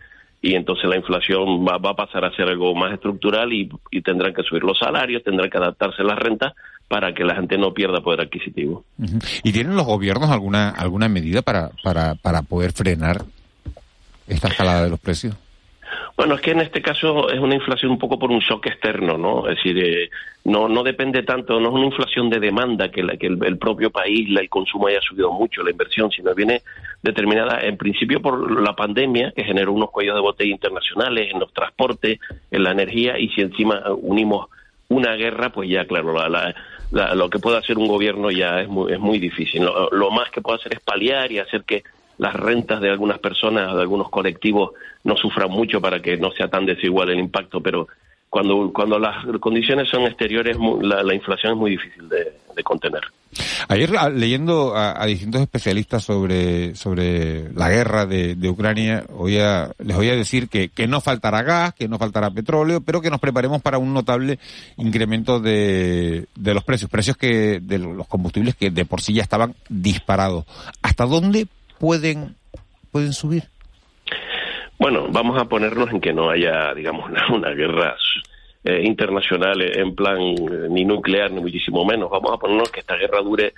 [0.44, 3.66] y entonces la inflación va, a pasar a ser algo más estructural y,
[4.02, 6.52] tendrán que subir los salarios, tendrán que adaptarse las rentas
[6.86, 8.84] para que la gente no pierda poder adquisitivo.
[9.42, 13.22] ¿Y tienen los gobiernos alguna alguna medida para, para, para poder frenar
[14.28, 15.34] esta escalada de los precios?
[16.16, 19.18] Bueno, es que en este caso es una inflación un poco por un shock externo,
[19.18, 19.48] ¿no?
[19.48, 20.10] Es decir, eh,
[20.44, 23.90] no, no depende tanto, no es una inflación de demanda que, la, que el, propio
[23.90, 26.62] país, la, el consumo haya subido mucho, la inversión, sino viene
[27.02, 31.52] determinada en principio por la pandemia que generó unos cuellos de botella internacionales en los
[31.52, 32.18] transportes,
[32.50, 34.48] en la energía y si encima unimos
[34.88, 36.14] una guerra, pues ya claro,
[37.14, 39.64] lo que puede hacer un gobierno ya es muy, es muy difícil.
[39.64, 41.82] Lo, lo más que puede hacer es paliar y hacer que
[42.18, 44.72] las rentas de algunas personas, de algunos colectivos,
[45.02, 47.88] no sufran mucho para que no sea tan desigual el impacto, pero
[48.34, 52.32] cuando, cuando las condiciones son exteriores, la, inflación es muy difícil de,
[52.64, 53.02] contener.
[53.68, 60.16] Ayer leyendo a, distintos especialistas sobre, sobre la guerra de, Ucrania, oía, les voy a
[60.16, 63.78] decir que, que no faltará gas, que no faltará petróleo, pero que nos preparemos para
[63.78, 64.40] un notable
[64.78, 69.22] incremento de, de los precios, precios que de los combustibles que de por sí ya
[69.22, 70.44] estaban disparados.
[70.82, 71.46] ¿Hasta dónde
[71.84, 72.34] pueden,
[72.90, 73.42] pueden subir?
[74.78, 77.94] Bueno, vamos a ponernos en que no haya, digamos, una, guerra
[78.64, 82.08] eh, internacional en plan eh, ni nuclear ni muchísimo menos.
[82.08, 83.52] Vamos a ponernos que esta guerra dure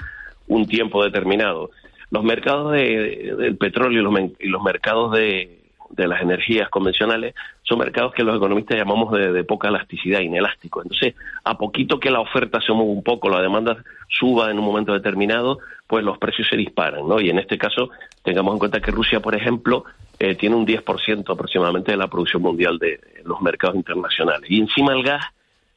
[0.49, 1.71] un tiempo determinado.
[2.11, 4.01] Los mercados de, del petróleo
[4.41, 5.56] y los mercados de,
[5.91, 10.83] de las energías convencionales son mercados que los economistas llamamos de, poca elasticidad, inelástico.
[10.83, 13.77] Entonces, a poquito que la oferta se mueva un poco, la demanda
[14.09, 17.21] suba en un momento determinado, pues los precios se disparan, ¿no?
[17.21, 17.91] Y en este caso,
[18.23, 19.85] tengamos en cuenta que Rusia, por ejemplo,
[20.19, 24.51] eh, tiene un 10% aproximadamente de la producción mundial de los mercados internacionales.
[24.51, 25.25] Y encima el gas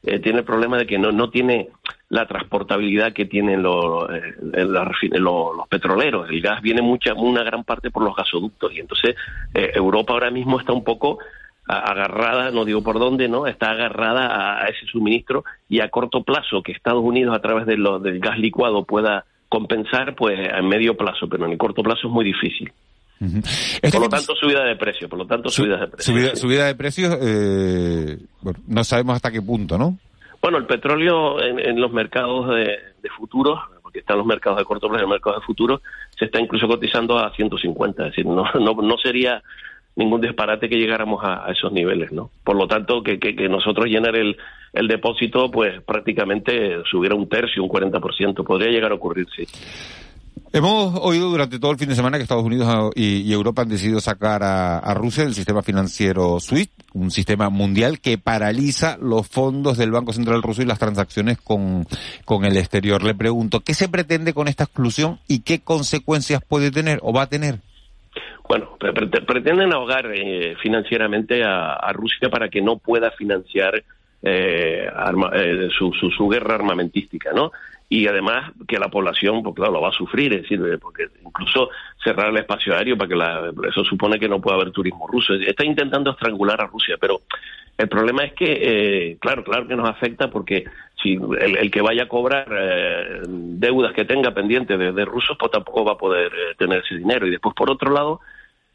[0.04, 1.70] eh, tiene el problema de que no, no tiene
[2.10, 4.36] la transportabilidad que tienen los, eh,
[5.20, 6.30] los, petroleros.
[6.30, 9.16] El gas viene mucha, una gran parte por los gasoductos y entonces
[9.54, 11.20] eh, Europa ahora mismo está un poco
[11.68, 13.46] agarrada, no digo por dónde, ¿no?
[13.46, 17.78] Está agarrada a, ese suministro y a corto plazo que Estados Unidos a través de
[17.78, 22.08] lo, del gas licuado pueda compensar, pues a medio plazo, pero en el corto plazo
[22.08, 22.72] es muy difícil.
[23.20, 26.40] Por lo tanto, subida de precios, por lo tanto, subida de precios.
[26.40, 28.18] Subida, de precios, eh,
[28.68, 29.98] no sabemos hasta qué punto, ¿no?
[30.42, 35.02] Bueno, el petróleo en, los mercados de, futuros, porque están los mercados de corto plazo
[35.02, 35.82] y los mercados de futuros,
[36.18, 39.44] se está incluso cotizando a 150, es decir, no, no, no sería
[39.96, 42.32] ningún disparate que llegáramos a, esos niveles, ¿no?
[42.44, 44.38] Por lo tanto, que, que, que nosotros llenar el,
[44.74, 49.46] el depósito, pues prácticamente subiera un tercio, un 40%, podría llegar a ocurrir, sí.
[50.52, 54.00] Hemos oído durante todo el fin de semana que Estados Unidos y, Europa han decidido
[54.00, 59.92] sacar a, Rusia del sistema financiero SWIFT, un sistema mundial que paraliza los fondos del
[59.92, 61.86] Banco Central ruso y las transacciones con,
[62.26, 63.04] con el exterior.
[63.04, 67.24] Le pregunto, ¿qué se pretende con esta exclusión y qué consecuencias puede tener o va
[67.24, 67.60] a tener?
[68.48, 68.76] Bueno,
[69.28, 73.84] pretenden ahogar eh, financieramente a, Rusia para que no pueda financiar
[74.24, 77.52] eh, eh, su, su, su, guerra armamentística, ¿no?
[77.92, 81.70] Y además que la población, pues claro, lo va a sufrir, es decir, porque incluso
[82.04, 85.34] cerrar el espacio aéreo para que la, eso supone que no puede haber turismo ruso.
[85.34, 87.22] Está intentando estrangular a Rusia, pero
[87.80, 90.66] el problema es que, eh, claro, claro que nos afecta porque
[91.02, 95.86] si el, que vaya a cobrar eh, deudas que tenga pendientes de, rusos, pues tampoco
[95.86, 97.26] va a poder eh, tener ese dinero.
[97.26, 98.20] Y después, por otro lado,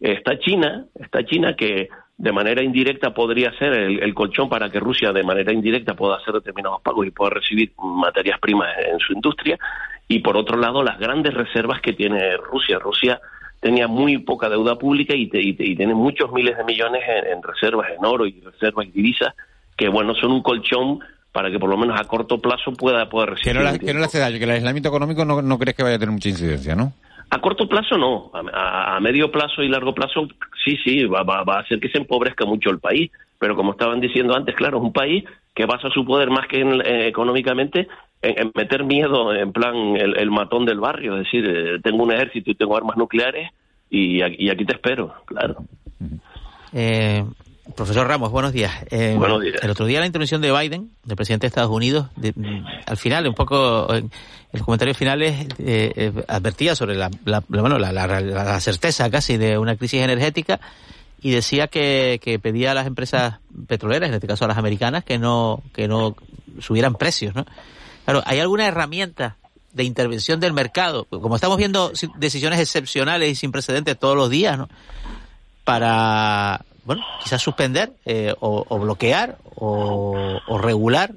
[0.00, 5.12] está China, está China que de manera indirecta podría ser el, colchón para que Rusia
[5.12, 9.58] de manera indirecta pueda hacer determinados pagos y pueda recibir materias primas en su industria.
[10.06, 12.78] Y por otro lado, las grandes reservas que tiene Rusia.
[12.78, 13.20] Rusia
[13.60, 18.26] tenía muy poca deuda pública y, tiene muchos miles de millones en, reservas en oro
[18.26, 19.34] y reservas y divisas
[19.76, 21.00] que, bueno, son un colchón
[21.32, 23.58] para que por lo menos a corto plazo pueda poder recibir.
[23.58, 25.82] Que no, que no le hace daño, que el aislamiento económico no, no crees que
[25.82, 26.92] vaya a tener mucha incidencia, ¿no?
[27.30, 30.28] A corto plazo no, a, medio plazo y largo plazo
[30.64, 34.00] sí, sí, va, va, a hacer que se empobrezca mucho el país, pero como estaban
[34.00, 37.88] diciendo antes, claro, es un país que basa su poder más que eh, económicamente
[38.22, 42.50] en, meter miedo en plan el, matón del barrio, es decir, eh, tengo un ejército
[42.50, 43.50] y tengo armas nucleares
[43.90, 45.56] y, y aquí te espero, claro.
[46.72, 47.24] Eh,
[47.76, 48.72] Profesor Ramos, buenos días.
[48.90, 49.56] Eh, buenos días.
[49.62, 52.08] El otro día la intervención de Biden, del presidente de Estados Unidos,
[52.86, 54.10] al final, un poco, en
[54.52, 57.10] el comentario final eh, eh, advertía sobre la,
[57.48, 60.60] bueno, la, certeza casi de una crisis energética
[61.22, 65.18] y decía que, pedía a las empresas petroleras, en este caso a las americanas, que
[65.18, 66.14] no, que no
[66.60, 67.46] subieran precios, ¿no?
[68.04, 69.36] Claro, ¿hay alguna herramienta
[69.72, 71.06] de intervención del mercado?
[71.06, 74.68] Como estamos viendo decisiones excepcionales y sin precedentes todos los días, ¿no?
[75.64, 81.12] Para bueno, quizás suspender eh, o, bloquear o, regular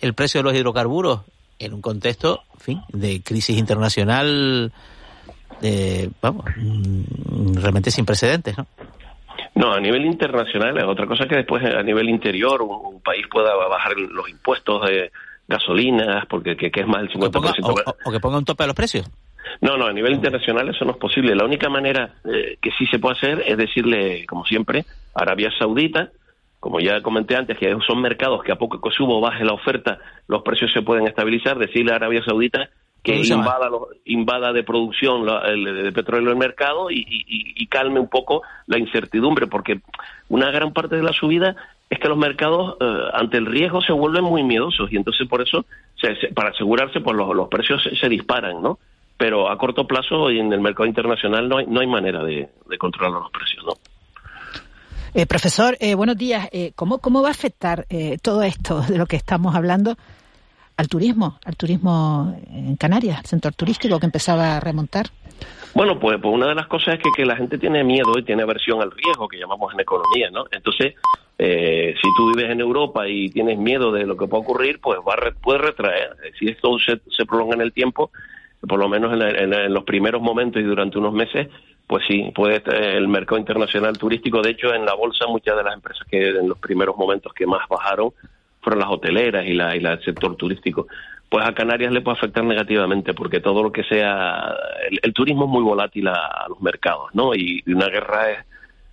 [0.00, 1.20] el precio de los hidrocarburos
[1.58, 4.72] en un contexto, en fin, de crisis internacional,
[5.62, 8.66] eh, vamos, mm, realmente sin precedentes, ¿no?
[9.54, 13.54] No, a nivel internacional es otra cosa que después a nivel interior un, país pueda
[13.54, 15.12] bajar los impuestos de
[15.48, 17.94] gasolinas, porque que, es más del 50%.
[18.04, 19.08] o que ponga un tope a los precios.
[19.60, 21.34] No, no, a nivel internacional eso no es posible.
[21.34, 25.50] La única manera eh, que sí se puede hacer es decirle, como siempre, a Arabia
[25.58, 26.10] Saudita,
[26.60, 29.98] como ya comenté antes, que son mercados que a poco que subo baje la oferta,
[30.26, 32.68] los precios se pueden estabilizar, decirle a Arabia Saudita
[33.06, 33.70] que invada,
[34.04, 39.80] invada de producción el, de petróleo el mercado y, calme un poco la incertidumbre, porque
[40.28, 41.54] una gran parte de la subida
[41.90, 45.42] es que los mercados eh, ante el riesgo se vuelven muy miedosos y entonces por
[45.42, 45.66] eso,
[46.34, 48.78] para asegurarse, pues los, los precios se disparan, ¿no?
[49.16, 52.48] Pero a corto plazo y en el mercado internacional no hay, no hay manera de,
[52.78, 53.72] controlar los precios, ¿no?
[55.14, 56.48] Eh, profesor, eh, buenos días.
[56.52, 57.86] Eh, ¿cómo, ¿Cómo va a afectar
[58.22, 59.96] todo esto de lo que estamos hablando
[60.76, 65.06] al turismo, al turismo en Canarias, al sector turístico que empezaba a remontar?
[65.74, 68.24] Bueno, pues, pues, una de las cosas es que, que, la gente tiene miedo y
[68.24, 70.44] tiene aversión al riesgo, que llamamos en economía, ¿no?
[70.50, 70.94] Entonces,
[71.38, 74.98] eh, si tú vives en Europa y tienes miedo de lo que puede ocurrir, pues
[75.00, 76.16] va puede retraer.
[76.38, 78.10] Si esto se, se, prolonga en el tiempo,
[78.60, 81.48] por lo menos en, en, los primeros momentos y durante unos meses,
[81.86, 82.62] pues sí, puede
[82.96, 84.42] el mercado internacional turístico.
[84.42, 87.46] De hecho, en la bolsa muchas de las empresas que en los primeros momentos que
[87.46, 88.10] más bajaron
[88.60, 90.86] fueron las hoteleras y, la, y el sector turístico
[91.28, 94.54] pues a Canarias le puede afectar negativamente porque todo lo que sea
[95.02, 97.34] el, turismo es muy volátil a, los mercados, ¿no?
[97.34, 98.38] Y, una guerra es,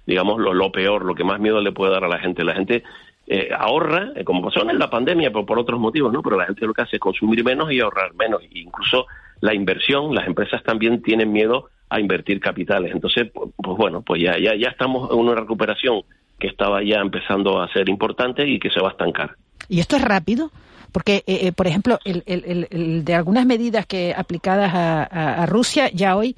[0.05, 2.43] digamos, lo, peor, lo que más miedo le puede dar a la gente.
[2.43, 2.83] La gente
[3.27, 6.23] eh, ahorra, eh, como pasó en la pandemia, pero por otros motivos, ¿no?
[6.23, 8.41] Pero la gente lo que hace es consumir menos y ahorrar menos.
[8.41, 9.05] E incluso
[9.43, 12.93] la inversión, las empresas también tienen miedo a invertir capitales.
[12.93, 16.03] Entonces, pues, bueno, pues ya, ya, ya estamos en una recuperación
[16.39, 19.35] que estaba ya empezando a ser importante y que se va a estancar.
[19.67, 20.49] ¿Y esto es rápido?
[20.93, 26.37] Porque, eh, eh, por ejemplo, el, de algunas medidas que aplicadas a, Rusia, ya hoy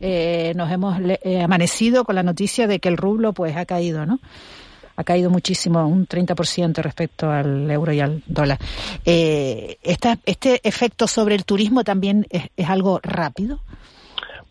[0.00, 0.98] eh, nos hemos
[1.44, 4.18] amanecido con la noticia de que el rublo pues ha caído, ¿no?
[4.96, 8.58] Ha caído muchísimo, un 30% respecto al euro y al dólar.
[9.04, 13.60] Esta, ¿Este efecto sobre el turismo también es, es algo rápido?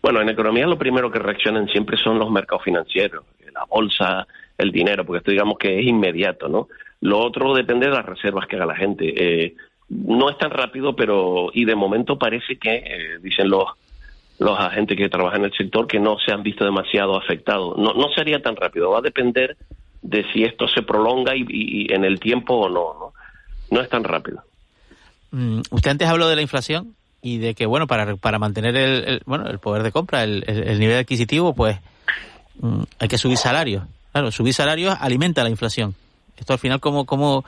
[0.06, 4.72] Bueno, en economía lo primero que reaccionan siempre son los mercados financieros, la bolsa, el
[4.72, 6.68] dinero, porque esto digamos que es inmediato, ¿no?
[7.02, 9.14] Lo otro depende de las reservas que haga la gente.
[9.16, 9.56] Eh,
[9.90, 13.66] no es tan rápido, pero y de momento parece que, eh, dicen los,
[14.40, 17.78] los agentes que trabajan en el sector, que no se han visto demasiado afectados.
[17.78, 19.58] No, no sería tan rápido, va a depender
[20.06, 23.14] de si esto se prolonga y, en el tiempo o no,
[23.72, 23.82] no.
[23.82, 24.44] Es tan rápido.
[25.32, 29.22] Mm, usted antes habló de la inflación y de que, bueno, para, para mantener el,
[29.26, 31.80] bueno, el poder de compra, el, el, nivel adquisitivo, pues
[32.60, 33.84] mm, hay que subir salarios.
[34.12, 35.96] Claro, subir salarios alimenta la inflación.
[36.38, 37.44] Esto al final, ¿cómo, cómo,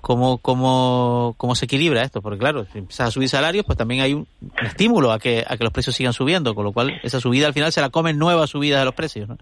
[0.00, 2.22] cómo, cómo, cómo se equilibra esto?
[2.22, 4.26] Porque claro, si empiezas a subir salarios, pues también hay un,
[4.62, 7.52] estímulo a que, a que los precios sigan subiendo, con lo cual esa subida al
[7.52, 9.28] final se la comen nuevas subidas de los precios.
[9.28, 9.36] ¿no?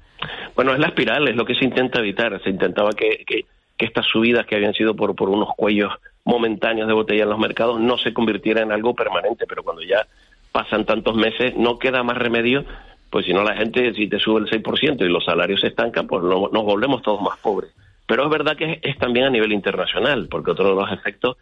[0.58, 2.42] Bueno, es la espiral, es lo que se intenta evitar.
[2.42, 3.44] Se intentaba que, que,
[3.78, 5.92] estas subidas que habían sido por, por unos cuellos
[6.24, 10.04] momentáneos de botella en los mercados no se convirtieran en algo permanente, pero cuando ya
[10.50, 12.64] pasan tantos meses no queda más remedio
[13.08, 16.08] pues si no la gente, si te sube el 6% y los salarios se estancan,
[16.08, 17.72] pues nos volvemos todos más pobres.
[18.04, 21.36] Pero es verdad que es, también a nivel internacional, porque otro de los efectos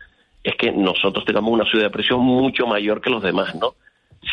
[0.44, 3.76] es que nosotros tengamos una subida de presión mucho mayor que los demás, ¿no?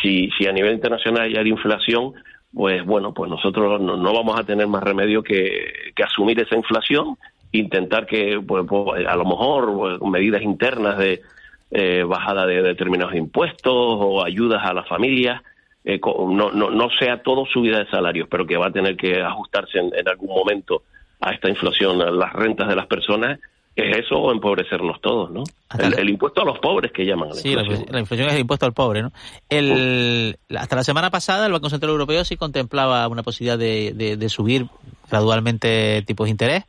[0.02, 2.12] Si, si a nivel internacional hay inflación,
[2.54, 7.16] pues bueno, pues nosotros no, vamos a tener más remedio que, que asumir esa inflación,
[7.52, 11.22] intentar que, pues, pues a lo mejor, pues, medidas internas de
[11.70, 15.42] eh, bajada de determinados impuestos o ayudas a las familias,
[15.84, 19.20] eh, no, no, no sea todo subida de salarios, pero que va a tener que
[19.20, 20.82] ajustarse en algún momento
[21.20, 23.40] a esta inflación, a las rentas de las personas,
[23.76, 25.42] ¿es eso o empobrecernos todos, no?
[25.78, 27.30] El, impuesto a los pobres que llaman.
[27.30, 27.86] La sí, inflación.
[27.90, 29.12] La, inflación es el impuesto al pobre, ¿no?
[29.48, 34.28] El, hasta la semana pasada el Banco Central Europeo sí contemplaba una posibilidad de, de,
[34.28, 34.66] subir
[35.10, 36.64] gradualmente tipos de interés.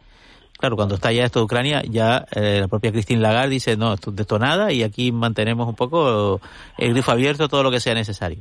[0.58, 3.94] Claro, cuando está ya esto de Ucrania, ya eh, la propia Christine Lagarde dice, no,
[3.94, 6.40] esto, de nada, y aquí mantenemos un poco
[6.78, 8.40] el grifo abierto, todo lo que sea necesario.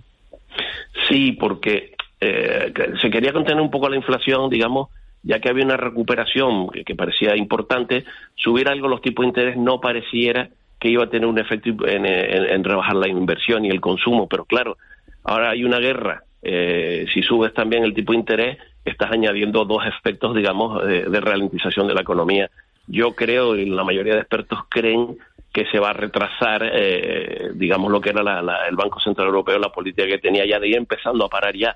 [1.09, 2.72] Sí, porque eh,
[3.03, 4.88] se quería contener un poco la inflación, digamos,
[5.24, 8.04] ya que había una recuperación que, parecía importante,
[8.37, 12.62] subir algo los tipos de interés no pareciera que iba a tener un efecto en,
[12.62, 14.76] rebajar la inversión y el consumo, pero claro,
[15.24, 19.82] ahora hay una guerra, eh, si subes también el tipo de interés, estás añadiendo dos
[19.87, 22.50] efectos, digamos, de, ralentización de la economía.
[22.87, 25.16] Yo creo, y la mayoría de expertos creen,
[25.54, 29.70] que se va a retrasar, eh, digamos, lo que era el Banco Central Europeo, la
[29.70, 31.74] política que tenía ya de ir empezando a parar ya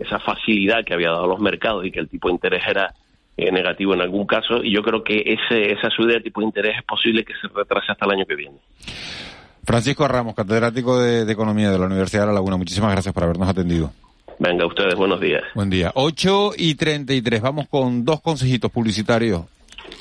[0.00, 2.94] esa facilidad que había dado los mercados y que el tipo de interés era
[3.36, 6.46] eh, negativo en algún caso, y yo creo que ese, esa subida de tipo de
[6.46, 8.56] interés es posible que se retrase hasta el año que viene.
[9.62, 13.48] Francisco Ramos, catedrático de, Economía de la Universidad de La Laguna, muchísimas gracias por habernos
[13.48, 13.92] atendido.
[14.38, 15.42] Venga, ustedes, buenos días.
[15.54, 15.92] Buen día.
[15.94, 19.42] 8 y 33, vamos con dos consejitos publicitarios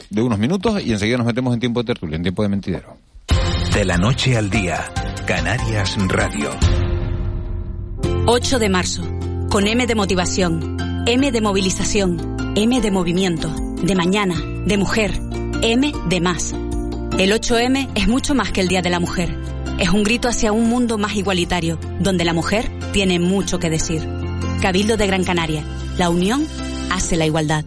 [0.10, 2.96] de unos minutos y enseguida nos metemos en tiempo de tertulia, en tiempo de mentidero.
[3.74, 4.80] De la noche al día,
[5.28, 6.52] Canarias Radio.
[8.26, 9.19] 8 de marzo
[9.50, 10.78] con M de motivación,
[11.08, 13.50] M de movilización, M de movimiento,
[13.82, 14.36] de mañana,
[14.66, 15.20] de mujer,
[15.64, 16.54] M de más.
[17.18, 19.36] El 8M es mucho más que el Día de la Mujer.
[19.80, 24.08] Es un grito hacia un mundo más igualitario, donde la mujer tiene mucho que decir.
[24.62, 25.64] Cabildo de Gran Canaria.
[25.98, 26.46] La unión
[26.92, 27.66] hace la igualdad.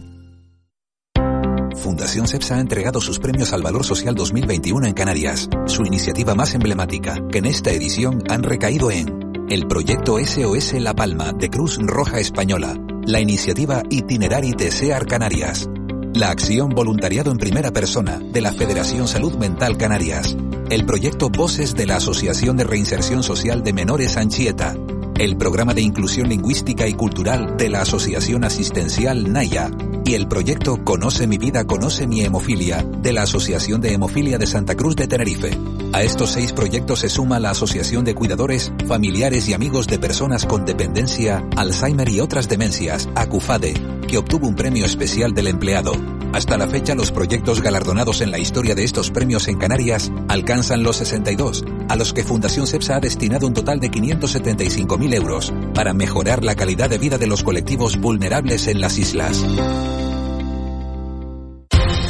[1.75, 6.53] Fundación CEPSA ha entregado sus premios al Valor Social 2021 en Canarias, su iniciativa más
[6.53, 11.77] emblemática, que en esta edición han recaído en el proyecto SOS La Palma de Cruz
[11.81, 15.69] Roja Española, la iniciativa Itinerari Tesear Canarias,
[16.13, 20.35] la acción Voluntariado en Primera Persona de la Federación Salud Mental Canarias,
[20.69, 24.75] el proyecto Voces de la Asociación de Reinserción Social de Menores Anchieta,
[25.17, 29.69] el programa de inclusión lingüística y cultural de la Asociación Asistencial Naya.
[30.05, 34.47] Y el proyecto Conoce mi vida, conoce mi hemofilia de la Asociación de Hemofilia de
[34.47, 35.51] Santa Cruz de Tenerife.
[35.93, 40.47] A estos seis proyectos se suma la Asociación de Cuidadores, Familiares y Amigos de Personas
[40.47, 43.75] con Dependencia, Alzheimer y otras demencias, ACUFADE,
[44.07, 45.93] que obtuvo un premio especial del empleado.
[46.33, 50.81] Hasta la fecha los proyectos galardonados en la historia de estos premios en Canarias alcanzan
[50.81, 55.93] los 62, a los que Fundación CEPSA ha destinado un total de 575.000 euros para
[55.93, 59.45] mejorar la calidad de vida de los colectivos vulnerables en las islas.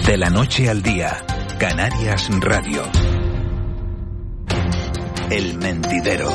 [0.07, 1.17] De la noche al día,
[1.59, 2.83] Canarias Radio.
[5.33, 6.29] El mentidero.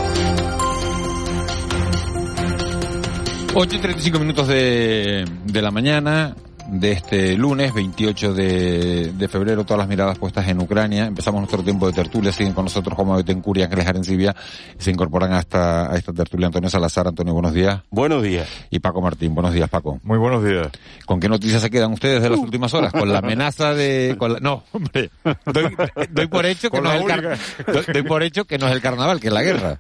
[3.55, 6.35] 8 y 35 minutos de, de la mañana
[6.69, 11.07] de este lunes 28 de, de, febrero, todas las miradas puestas en Ucrania.
[11.07, 14.37] Empezamos nuestro tiempo de tertulia, siguen con nosotros Juan Betancourt y Ángeles Arencibia,
[14.77, 17.09] se incorporan a esta, a esta tertulia Antonio Salazar.
[17.09, 17.81] Antonio, buenos días.
[17.91, 18.49] Buenos días.
[18.71, 19.99] Y Paco Martín, buenos días Paco.
[20.03, 20.69] Muy buenos días.
[21.07, 22.93] ¿Con qué noticias se quedan ustedes de las últimas horas?
[22.93, 24.17] Con la amenaza de...
[24.19, 25.11] Con la, no, hombre,
[25.47, 25.75] doy,
[26.11, 28.73] doy por hecho que no es el car, doy, doy, por hecho que no es
[28.73, 29.77] el carnaval, que es la guerra.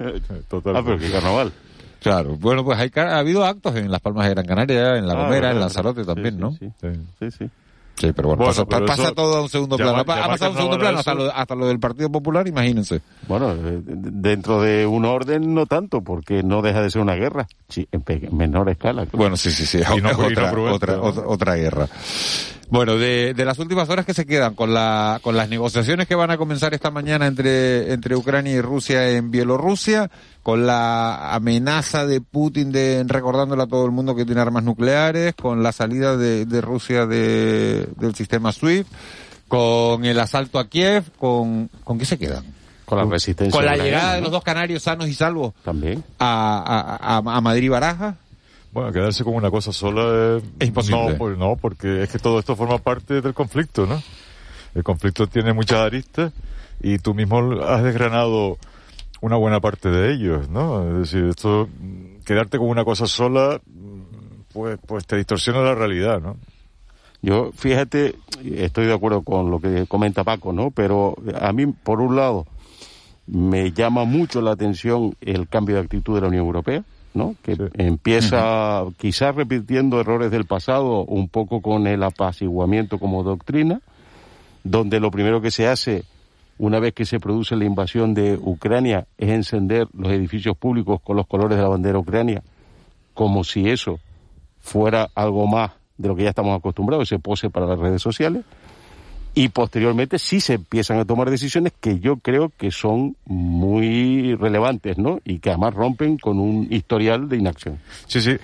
[0.48, 0.76] Total.
[0.76, 1.52] Ah, pero ¿qué carnaval?
[2.00, 5.14] Claro, bueno, pues hay, ha habido actos en Las Palmas de Gran Canaria, en La
[5.14, 6.52] Gomera, ah, en Lanzarote también, sí, ¿no?
[6.52, 7.30] Sí, sí.
[7.30, 7.50] sí.
[7.98, 9.98] Sí, pero bueno, bueno pasa, pero pasa todo a un segundo plano.
[9.98, 13.00] Ha pasado a un segundo plano hasta lo, hasta lo, del Partido Popular, imagínense.
[13.26, 17.48] Bueno, dentro de un orden no tanto, porque no deja de ser una guerra.
[17.68, 18.04] Sí, en,
[18.36, 19.02] menor escala.
[19.02, 19.18] Claro.
[19.18, 19.78] Bueno, sí, sí, sí.
[19.96, 21.88] Y no, otra, no otra, otra, otra guerra.
[22.70, 26.14] Bueno, de, de, las últimas horas que se quedan con la con las negociaciones que
[26.14, 30.10] van a comenzar esta mañana entre entre Ucrania y Rusia en Bielorrusia,
[30.48, 35.34] con la amenaza de Putin de recordándole a todo el mundo que tiene armas nucleares,
[35.34, 38.90] con la salida de, de Rusia de, del sistema SWIFT,
[39.46, 42.46] con el asalto a Kiev, con ¿con qué se quedan?
[42.86, 43.54] Con la resistencia.
[43.54, 45.52] Con la llegada de los dos canarios sanos y salvos.
[45.62, 46.02] También.
[46.18, 48.16] A, a, a, a Madrid Baraja.
[48.72, 51.10] Bueno, quedarse con una cosa sola es, es imposible.
[51.10, 54.02] No, pues no, porque es que todo esto forma parte del conflicto, ¿no?
[54.74, 56.32] El conflicto tiene muchas aristas
[56.80, 58.56] y tú mismo has desgranado
[59.20, 60.88] una buena parte de ellos, ¿no?
[60.90, 61.68] Es decir, esto,
[62.24, 63.60] quedarte con una cosa sola,
[64.52, 66.36] pues, pues te distorsiona la realidad, ¿no?
[67.20, 68.14] Yo, fíjate,
[68.44, 70.70] estoy de acuerdo con lo que comenta Paco, ¿no?
[70.70, 72.46] Pero a mí, por un lado,
[73.26, 77.34] me llama mucho la atención el cambio de actitud de la Unión Europea ¿no?
[77.42, 77.62] Que sí.
[77.74, 78.94] empieza uh -huh.
[78.96, 83.80] quizás repitiendo errores del pasado, un poco con el apaciguamiento como doctrina,
[84.64, 86.04] donde lo primero que se hace
[86.58, 91.16] una vez que se produce la invasión de Ucrania es encender los edificios públicos con
[91.16, 92.42] los colores de la bandera ucrania,
[93.14, 94.00] como si eso
[94.58, 98.44] fuera algo más de lo que ya estamos acostumbrados, ese pose para las redes sociales
[99.34, 104.98] y posteriormente sí se empiezan a tomar decisiones que yo creo que son muy relevantes,
[104.98, 105.20] ¿no?
[105.24, 107.78] Y que además rompen con un historial de inacción.
[108.08, 108.36] Sí, sí,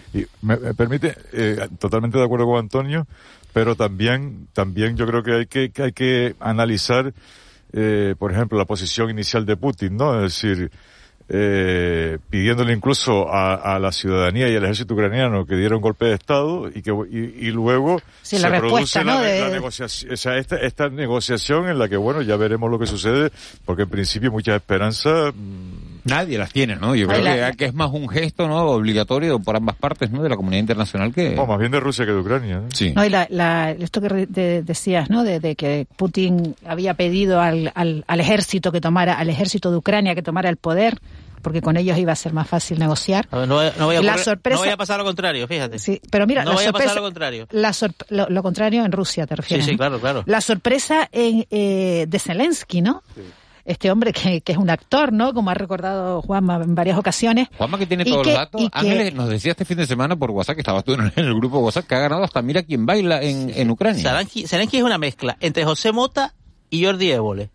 [0.43, 3.09] me, permite, eh, totalmente de acuerdo con Antonio,
[3.53, 7.13] pero también, también yo creo que hay que hay que analizar,
[7.77, 10.25] eh, por ejemplo, la posición inicial de Putin, ¿no?
[10.25, 10.71] Es decir,
[11.29, 16.05] eh, pidiéndole incluso a, a, la ciudadanía y al ejército ucraniano que diera un golpe
[16.05, 19.15] de Estado y que y, y luego sí, se produce ¿no?
[19.15, 19.41] la, de...
[19.41, 22.87] la, negociación, o sea, esta, esta negociación en la que, bueno, ya veremos lo que
[22.87, 23.31] sucede,
[23.65, 25.35] porque en principio muchas esperanzas...
[26.05, 26.95] Nadie las tiene, ¿no?
[26.95, 27.51] Yo creo la...
[27.51, 28.63] que, que, es más un gesto, ¿no?
[28.67, 30.23] Obligatorio por ambas partes, ¿no?
[30.23, 31.31] De la comunidad internacional que...
[31.35, 32.69] Más bien de Rusia que de Ucrania, ¿no?
[32.73, 32.93] Sí.
[32.95, 35.25] No, y la, la, esto que de, decías, ¿no?
[35.25, 39.79] De, de, que Putin había pedido al, al, al ejército que tomara, al ejército de
[39.79, 40.99] Ucrania que tomara el poder,
[41.45, 43.29] porque con ellos iba a ser más fácil negociar.
[43.31, 45.79] No, no, no, voy, a la sorpresa, no voy a pasar lo contrario, fíjate.
[45.79, 47.47] Sí, pero mira, no la voy sorpresa, a pasar lo contrario.
[47.51, 47.73] La
[48.09, 49.65] lo, lo, contrario en Rusia, te refieres.
[49.65, 50.25] Sí, sí, claro, claro.
[50.27, 53.03] La sorpresa en, eh, de Zelensky, ¿no?
[53.15, 53.23] Sí.
[53.65, 55.33] Este hombre que, que, es un actor, ¿no?
[55.33, 57.49] Como ha recordado Juanma en varias ocasiones.
[57.57, 58.69] Juanma que tiene todos que, los datos.
[58.73, 59.17] Ángeles que...
[59.17, 61.87] nos decía este fin de semana por WhatsApp, que estabas tú en el grupo WhatsApp,
[61.87, 63.61] que ha ganado hasta mira quién baila en, sí.
[63.61, 64.03] en Ucrania.
[64.47, 66.35] Zelensky es una mezcla entre José Mota
[66.69, 67.51] y Jordi Évole.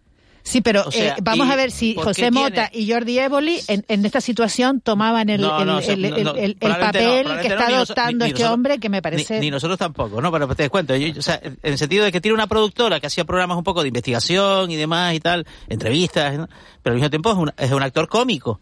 [0.50, 2.84] Sí, pero o sea, eh, vamos a ver si José Mota tiene...
[2.88, 8.50] y Jordi Évoli en, en, esta situación tomaban el, papel que está adoptando este nosotros,
[8.52, 9.36] hombre que me parece...
[9.36, 10.32] Ni, ni, nosotros tampoco, ¿no?
[10.32, 13.06] Pero te cuento, yo, o sea, en el sentido de que tiene una productora que
[13.06, 16.50] hacía programas un poco de investigación y demás y tal, entrevistas, ¿no?
[16.82, 18.60] pero al mismo tiempo es un, es un actor cómico.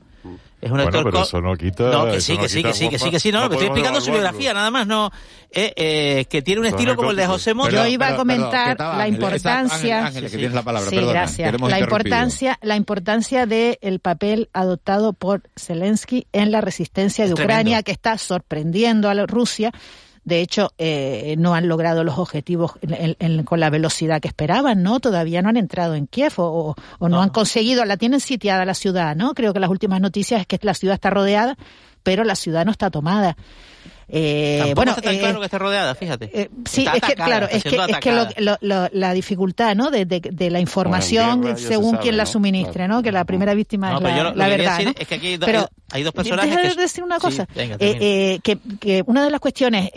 [0.60, 1.92] Es un bueno, actor pero eso no quita.
[1.92, 4.02] No, que sí, que sí, que sí, que sí, que sí, no, no estoy explicando
[4.02, 5.12] su biografía, nada más, no.
[5.52, 7.72] Eh, eh, que tiene un estilo como el de José Mota.
[7.72, 10.00] Yo iba a comentar perdón, la importancia.
[10.00, 11.62] Ángel, Ángel, que tienes la palabra, sí, perdona, gracias.
[11.62, 17.34] La importancia, la importancia del el papel adoptado por Zelensky en la resistencia de es
[17.34, 17.84] Ucrania, tremendo.
[17.84, 19.72] que está sorprendiendo a Rusia
[20.28, 22.74] De hecho, eh, no han logrado los objetivos
[23.46, 25.00] con la velocidad que esperaban, ¿no?
[25.00, 29.16] Todavía no han entrado en Kiev o, no, han conseguido, la tienen sitiada la ciudad,
[29.16, 29.34] ¿no?
[29.36, 31.58] Creo que las últimas noticias es que la ciudad está rodeada,
[32.04, 33.38] pero la ciudad no está tomada.
[34.10, 36.30] Eh, bueno, está tan eh, claro que esté rodeada, fíjate.
[36.34, 39.92] Eh, sí, es que, claro, es que, es que la dificultad, ¿no?
[39.92, 43.04] De, de, la información según quien la suministre, ¿no?
[43.04, 44.82] Que la primera víctima es la, verdad.
[44.98, 46.50] Es que aquí hay, Pero, hay dos personajes.
[46.50, 46.82] Déjame que...
[46.82, 47.46] decir una cosa.
[47.48, 48.40] que,
[48.80, 49.92] que una de las cuestiones,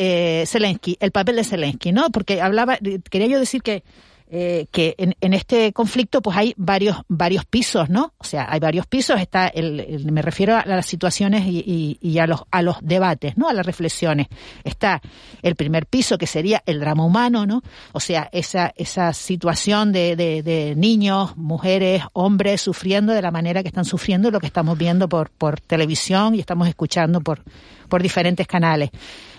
[0.49, 2.11] Zelensky, el papel de Zelensky, ¿no?
[2.11, 2.79] Porque hablaba,
[3.11, 3.85] quería yo decir que
[4.33, 8.15] eh, que en, en, este conflicto pues hay varios varios pisos, ¿no?
[8.19, 9.21] O sea, hay varios pisos.
[9.21, 13.49] Está el, me refiero a las situaciones y, y, a los a los debates, ¿no?
[13.49, 14.29] A las reflexiones.
[14.63, 15.03] Está
[15.43, 17.63] el primer piso que sería el drama humano, ¿no?
[17.91, 23.63] O sea, esa esa situación de, de, de niños, mujeres, hombres sufriendo de la manera
[23.63, 27.43] que están sufriendo, lo que estamos viendo por por televisión y estamos escuchando por
[27.89, 28.91] por diferentes canales.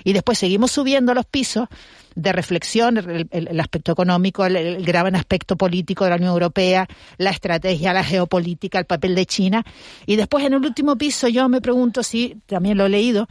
[0.04, 1.68] Y después seguimos subiendo los pisos
[2.16, 6.88] de reflexión, el, aspecto económico, el, gran aspecto político de la Unión Europea,
[7.18, 9.64] la estrategia, la geopolítica, el papel de China.
[10.06, 13.28] Y después en el último piso yo me pregunto si, también lo he leído,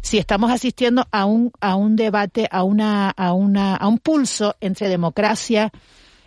[0.00, 4.56] si estamos asistiendo a un, a un debate, a, una, a, una, a un pulso
[4.60, 5.70] entre democracia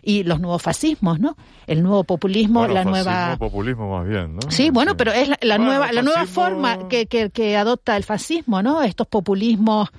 [0.08, 1.36] y los nuevos fascismos, ¿no?
[1.68, 4.50] El nuevo populismo, la nueva populismo más bien, ¿no?
[4.50, 8.64] Sí, bueno, pero es la, nueva la nueva forma que, que, que adopta el fascismo,
[8.64, 8.84] ¿no?
[8.84, 9.90] Estos populismos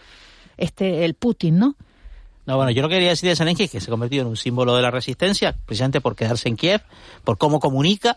[0.57, 1.77] este el Putin, ¿no?
[2.47, 4.75] No, bueno, yo no quería decir de Zelensky que se ha convertido en un símbolo
[4.75, 6.81] de la resistencia, precisamente por quedarse en Kiev,
[7.23, 8.17] por cómo comunica,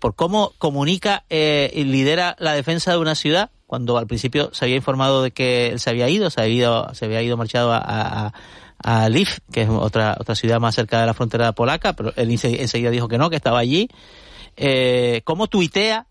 [0.00, 4.66] por cómo comunica eh, y lidera la defensa de una ciudad, cuando al principio se
[4.66, 7.72] había informado de que él se había ido, se había ido, se había ido marchado
[7.72, 8.34] a, a,
[8.82, 12.30] a Lviv, que es otra, otra ciudad más cerca de la frontera polaca, pero él
[12.30, 13.88] enseguida dijo que no, que estaba allí.
[14.56, 16.06] Eh, cómo tuitea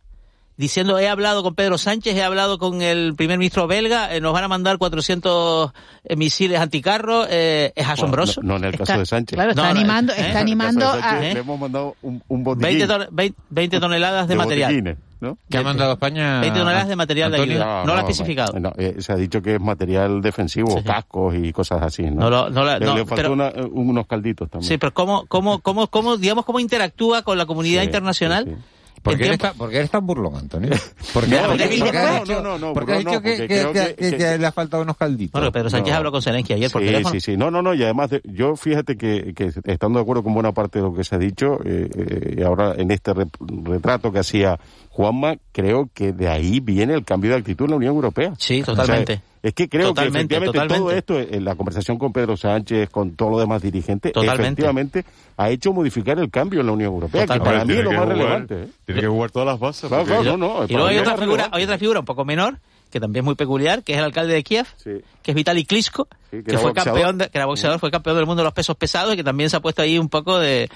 [0.58, 4.34] diciendo he hablado con Pedro Sánchez, he hablado con el primer ministro belga, eh, nos
[4.34, 5.72] van a mandar 400
[6.04, 8.41] eh, misiles anticarros, eh, es asombroso.
[8.43, 9.36] No, en el caso de Sánchez.
[9.36, 11.20] Claro, está animando, está animando a...
[11.20, 14.97] Le hemos mandado un, un 20, toneladas de, material.
[15.20, 15.38] ¿no?
[15.49, 16.41] ¿Qué ha mandado España?
[16.41, 17.84] 20 toneladas de material de ayuda.
[17.86, 18.54] No, lo ha especificado.
[18.99, 22.04] se ha dicho que es material defensivo, cascos y cosas así.
[22.04, 24.68] No, no, no, le, faltó unos calditos también.
[24.68, 28.58] Sí, pero ¿cómo, cómo, cómo, cómo, digamos, cómo interactúa con la comunidad internacional?
[29.02, 30.70] ¿Por qué, eres tan, ¿Por qué eres tan burlón, Antonio?
[31.14, 34.18] ¿Por qué, no, porque, porque, has dicho, no, no, porque has dicho que, que, que,
[34.18, 35.34] que, le ha faltado unos calditos.
[35.34, 37.14] Bueno, Pedro Sánchez habló con Zelensky ayer por sí, teléfono.
[37.14, 40.24] Sí, sí, no, no, no, y además de, yo fíjate que, que estando de acuerdo
[40.24, 44.12] con buena parte de lo que se ha dicho, eh, eh, ahora en este retrato
[44.12, 44.60] que hacía
[44.92, 48.34] Juanma, creo que de ahí viene el cambio de actitud en la Unión Europea.
[48.38, 49.14] Sí, totalmente.
[49.14, 52.89] O sea, es que creo que efectivamente todo esto, en la conversación con Pedro Sánchez,
[52.89, 55.06] con todos los demás dirigentes, efectivamente
[55.38, 58.08] ha hecho modificar el cambio en la Unión Europea, que para mí es lo más
[58.08, 58.64] relevante.
[58.64, 58.68] ¿eh?
[58.86, 59.89] Tiene que jugar todas las bases.
[59.89, 62.60] no, no, y luego hay otra, figura, hay otra figura un poco menor,
[62.92, 66.10] que también es muy peculiar, que es el alcalde de Kiev, que es Vitaly Klitschko,
[66.30, 69.18] que, fue campeón, que era boxeador, fue campeón del mundo de los pesos pesados y
[69.18, 70.70] que también se ha puesto ahí un poco de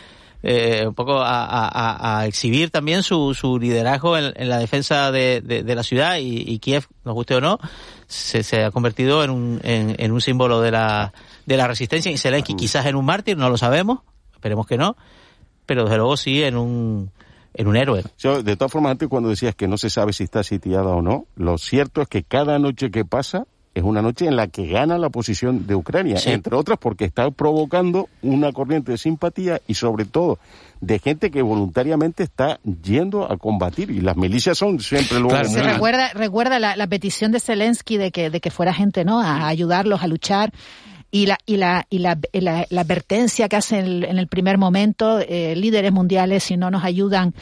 [0.48, 6.18] eh, un poco a, exhibir también su, su liderazgo en, la defensa de, la ciudad
[6.20, 7.58] y, Kiev, nos guste o no,
[8.06, 11.14] se, ha convertido en un, en, un símbolo de la,
[11.48, 14.02] de la resistencia y Zelensky quizás en un mártir, no lo sabemos,
[14.34, 14.96] esperemos que no,
[15.66, 17.12] pero desde luego sí en un,
[17.56, 18.04] en un héroe.
[18.22, 21.26] de todas formas, antes cuando decías que no se sabe si está sitiada o no,
[21.36, 24.98] lo cierto es que cada noche que pasa es una noche en la que gana
[24.98, 30.06] la posición de Ucrania, entre otras porque está provocando una corriente de simpatía y sobre
[30.06, 30.40] todo
[30.80, 35.50] de gente que voluntariamente está yendo a combatir y las milicias son siempre luego claro.
[35.50, 39.48] Se recuerda recuerda la, petición de Zelensky de que de que fuera gente no a
[39.48, 40.54] ayudarlos a luchar.
[41.12, 45.56] Y la y la y la, la, advertencia que hacen en el, primer momento eh,
[45.56, 47.34] líderes mundiales si no nos ayudan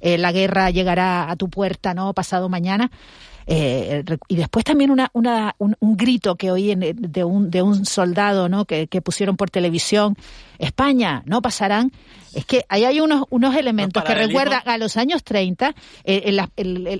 [0.00, 2.90] eh, la guerra llegará a tu puerta no pasado mañana
[3.54, 8.48] eh, y después también una, una, un, grito que oí de, un, de un soldado
[8.48, 8.64] ¿no?
[8.64, 10.16] que, que pusieron por televisión,
[10.58, 11.92] España, no pasarán
[12.34, 15.74] es que ahí hay unos, unos elementos que recuerdan a los años 30
[16.04, 16.50] eh, la,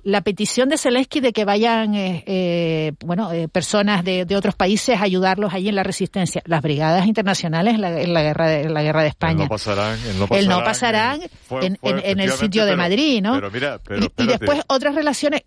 [0.05, 4.55] la, petición de Zelensky de que vayan eh, eh bueno eh, personas de, de, otros
[4.55, 6.43] países a ayudarlos allí en la resistencia.
[6.47, 9.33] Las brigadas internacionales en la, en la guerra, de, la guerra de España.
[9.33, 9.99] El no pasarán,
[10.31, 11.21] el no pasarán,
[11.51, 13.35] en, en, el sitio de Madrid, ¿no?
[13.35, 15.43] Pero mira, pero, y, después otras relaciones,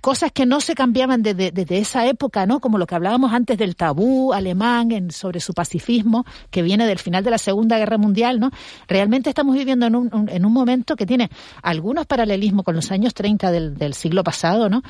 [0.00, 2.60] cosas que no se cambiaban desde, desde esa época, ¿no?
[2.60, 6.98] Como lo que hablábamos antes del tabú alemán en, sobre su pacifismo, que viene del
[6.98, 8.50] final de la Segunda Guerra Mundial, ¿no?
[8.88, 11.30] realmente estamos viviendo en un, en un momento que tiene
[11.62, 14.82] algunos paralelismos con los años 30 del, del siglo pasado, ¿no?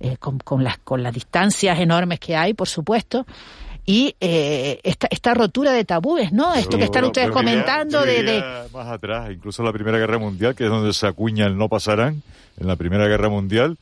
[0.00, 3.26] Eh, con, con, las, con las distancias enormes que hay, por supuesto,
[3.86, 6.54] y eh, esta, esta rotura de tabúes, ¿no?
[6.54, 10.64] Esto que están ustedes comentando de, de, Más atrás, incluso la Primera Guerra Mundial, que
[10.64, 12.22] es donde se acuña el no pasarán,
[12.58, 13.76] en la Primera Guerra Mundial,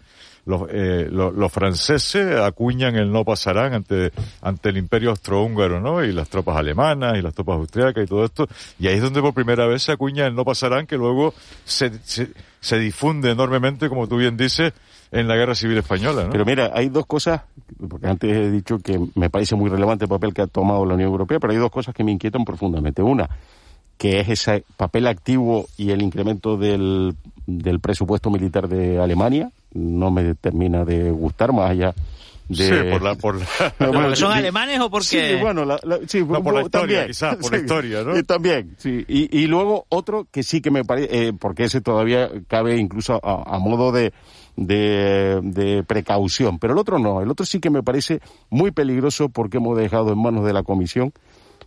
[0.44, 6.04] los, eh, los, franceses acuñan el no pasarán ante, ante el imperio austrohúngaro, ¿no?
[6.04, 8.48] Y las tropas alemanas y las tropas austriacas y todo esto.
[8.78, 11.32] Y ahí es donde por primera vez se acuña el no pasarán, que luego
[11.64, 14.72] se, se, difunde enormemente, como tú bien dices,
[15.12, 16.24] en la guerra civil española.
[16.24, 16.30] ¿no?
[16.30, 17.42] Pero mira, hay dos cosas,
[17.88, 20.94] porque antes he dicho que me parece muy relevante el papel que ha tomado la
[20.94, 23.00] Unión Europea, pero hay dos cosas que me inquietan profundamente.
[23.00, 23.30] Una,
[23.96, 27.14] que es ese papel activo y el incremento del,
[27.46, 29.52] del presupuesto militar de Alemania.
[29.74, 31.94] No me termina de gustar, más allá
[32.48, 32.68] de...
[32.68, 33.14] Sí, por la...
[33.14, 33.40] Por
[33.78, 35.36] ¿Porque son alemanes o porque...?
[35.36, 37.06] Sí, bueno, la, sí, por la historia, también.
[37.06, 38.22] quizás, por la historia, ¿no?
[38.24, 39.04] también, sí.
[39.08, 43.20] Y, y, luego otro que sí que me parece, eh, porque ese todavía cabe incluso
[43.22, 44.12] a, a modo de,
[44.56, 48.20] de, de, precaución, pero el otro no, el otro sí que me parece
[48.50, 51.12] muy peligroso porque hemos dejado en manos de la Comisión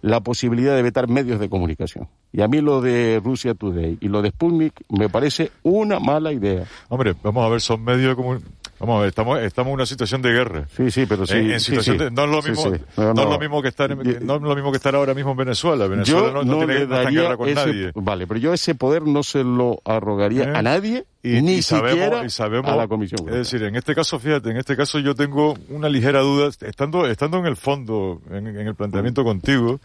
[0.01, 2.07] la posibilidad de vetar medios de comunicación.
[2.31, 6.31] Y a mí lo de Rusia Today y lo de Sputnik me parece una mala
[6.31, 6.65] idea.
[6.89, 9.85] Hombre, vamos a ver, son medios de comunicación Vamos a ver, estamos, estamos en una
[9.85, 10.67] situación de guerra.
[10.75, 11.37] Sí, sí, pero sí.
[11.37, 13.99] En, situación De, no es lo mismo, no, no, es lo mismo que estar, en,
[14.25, 15.87] no es lo mismo que estar ahora mismo en Venezuela.
[15.87, 17.91] Venezuela no, no, tiene que guerra con ese, nadie.
[17.95, 20.53] Vale, pero yo ese poder no se lo arrogaría ¿Eh?
[20.55, 23.41] a nadie, y, ni y sabemos, siquiera y sabemos, a la Comisión Europea.
[23.41, 27.07] Es decir, en este caso, fíjate, en este caso yo tengo una ligera duda, estando,
[27.07, 29.25] estando en el fondo, en, en el planteamiento mm.
[29.25, 29.79] contigo,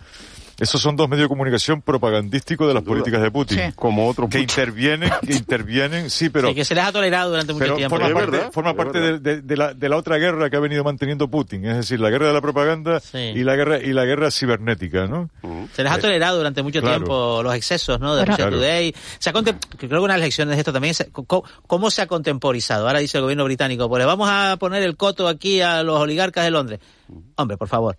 [0.60, 3.58] esos son dos medios de comunicación propagandísticos de las políticas de Putin.
[3.58, 3.72] Sí.
[3.74, 6.48] Como otros que intervienen, que intervienen, sí, pero...
[6.48, 7.96] Sí, que se les ha tolerado durante mucho pero tiempo.
[7.96, 8.52] Forma ¿Es parte, verdad?
[8.52, 11.64] forma parte de, de, de, la, de la otra guerra que ha venido manteniendo Putin,
[11.64, 13.18] es decir, la guerra de la propaganda sí.
[13.18, 15.30] y la guerra y la guerra cibernética, ¿no?
[15.42, 15.68] Uh -huh.
[15.72, 16.96] Se les ha tolerado durante mucho claro.
[16.98, 18.14] tiempo los excesos, ¿no?
[18.14, 18.56] De Russia claro.
[18.58, 18.94] Today.
[19.18, 22.86] Se ha creo que unas lecciones de esto también es cómo, cómo se ha contemporizado.
[22.86, 25.98] Ahora dice el gobierno británico, pues le vamos a poner el coto aquí a los
[25.98, 26.80] oligarcas de Londres.
[27.36, 27.96] Hombre, por favor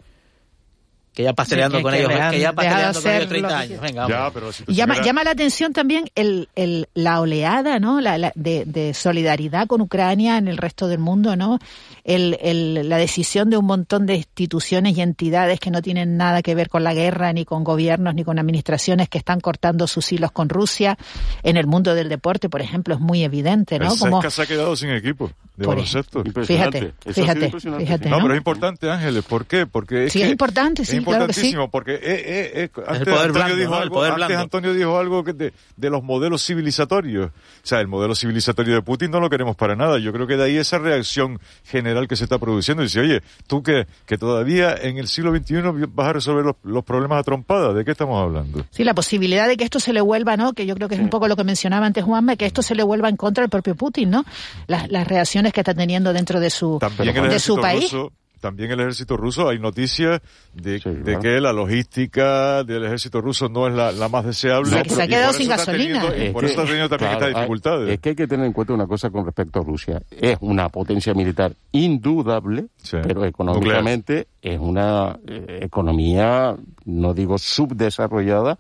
[1.14, 3.82] que ya sí, que, con que ellos, dejan, que ya pasteleando con ellos 30 años.
[3.82, 8.00] Venga, ya, pero si llama, llama la atención también el, el, la oleada, ¿no?
[8.00, 11.60] La, la, de, de, solidaridad con Ucrania en el resto del mundo, ¿no?
[12.06, 16.42] El, el, la decisión de un montón de instituciones y entidades que no tienen nada
[16.42, 20.10] que ver con la guerra, ni con gobiernos, ni con administraciones que están cortando sus
[20.14, 20.98] hilos con Rusia.
[21.44, 23.92] En el mundo del deporte, por ejemplo, es muy evidente, ¿no?
[23.92, 24.22] El Como...
[24.30, 26.24] se ha quedado sin equipo de baloncesto.
[26.24, 28.10] Fíjate, fíjate, fíjate.
[28.10, 28.22] No, ¿no?
[28.24, 29.26] pero es importante, Ángeles.
[29.26, 29.66] ¿Por qué?
[29.66, 31.70] Porque es sí, que es importante, sí, importantísimo claro sí.
[31.72, 33.78] porque eh, eh, eh, antes, el poder Antonio blando, dijo ¿no?
[33.78, 34.38] algo, el antes.
[34.38, 37.30] Antonio dijo algo que de, de, los modelos civilizatorios.
[37.30, 37.32] O
[37.64, 40.00] sea, el modelo civilizatorio de Putin no lo queremos para nada.
[40.00, 42.84] Yo creo que de ahí esa reacción general que se está produciendo.
[42.84, 46.84] Dice, oye, tú que, que todavía en el siglo XXI vas a resolver los, los
[46.84, 47.76] problemas a trompadas.
[47.76, 48.66] ¿De qué estamos hablando?
[48.72, 50.54] Sí, la posibilidad de que esto se le vuelva, ¿no?
[50.54, 52.76] Que yo creo que es un poco lo que mencionaba antes Juanma, que esto se
[52.76, 54.26] le vuelva en contra del propio Putin, ¿no?
[54.68, 57.92] Las, las reacciones que está teniendo dentro de su, de su país.
[57.92, 58.12] Ruso,
[58.42, 60.20] también el ejército ruso, hay noticias
[60.54, 64.72] de, sí, de que la logística del ejército ruso no es la, la más deseable.
[64.72, 66.02] No, que se ha quedado sin gasolina.
[66.02, 67.90] Teniendo, y por eso está teniendo también claro, estas dificultades.
[67.90, 70.02] Es que hay que tener en cuenta una cosa con respecto a Rusia.
[70.12, 72.98] Es una potencia militar indudable, sí.
[73.02, 74.56] pero económicamente Nuclear.
[74.56, 78.58] es una eh, economía, no digo subdesarrollada,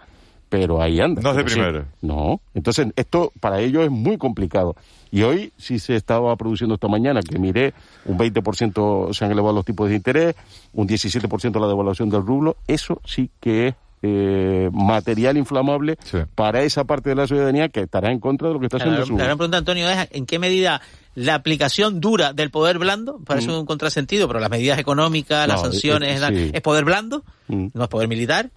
[0.51, 1.21] pero ahí anda.
[1.21, 1.85] No es de primera.
[2.01, 2.41] No.
[2.53, 4.75] Entonces, esto para ellos es muy complicado.
[5.09, 7.73] Y hoy sí se estaba produciendo esta mañana, que miré,
[8.03, 10.35] un 20% se han elevado los tipos de interés,
[10.73, 12.57] un 17% la devaluación del rublo.
[12.67, 16.17] Eso sí que es eh, material inflamable sí.
[16.35, 18.99] para esa parte de la ciudadanía que estará en contra de lo que está haciendo
[18.99, 19.17] la, su...
[19.17, 20.81] La gran pregunta, Antonio, es en qué medida
[21.15, 23.59] la aplicación dura del poder blando, parece mm.
[23.59, 26.51] un contrasentido, pero las medidas económicas, las sanciones, eh, sí.
[26.53, 27.67] es poder blando, mm.
[27.73, 28.49] no es poder militar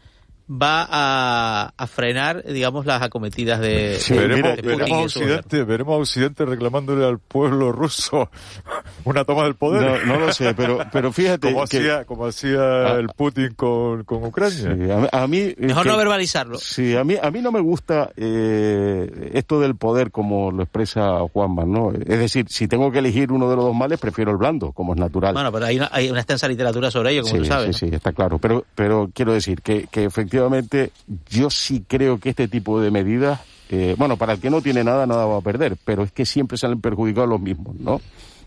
[0.51, 5.64] va a, a, frenar, digamos, las acometidas de, sí, de, veremos, de veremos, a Occidente,
[5.64, 8.28] veremos a Occidente reclamándole al pueblo ruso
[9.05, 10.05] una toma del poder.
[10.05, 11.78] No, no lo sé, pero, pero fíjate como que...
[11.78, 14.76] hacía, como hacía ah, el Putin con, con Ucrania.
[14.76, 16.59] Sí, a, a, mí mejor que, no verbalizarlo.
[16.59, 21.20] Sí, a mí a mí no me gusta eh, esto del poder como lo expresa
[21.32, 21.90] Juanma, ¿no?
[21.92, 24.92] Es decir, si tengo que elegir uno de los dos males, prefiero el blando, como
[24.92, 25.32] es natural.
[25.32, 27.76] Bueno, pero hay una, hay una extensa literatura sobre ello, como sí, tú sabes.
[27.76, 28.38] Sí, sí, está claro.
[28.38, 30.91] Pero, pero quiero decir que, que efectivamente efectivamente
[31.30, 34.82] yo sí creo que este tipo de medidas, eh, bueno, para el que no tiene
[34.82, 38.01] nada, nada va a perder, pero es que siempre salen perjudicados los mismos, ¿no?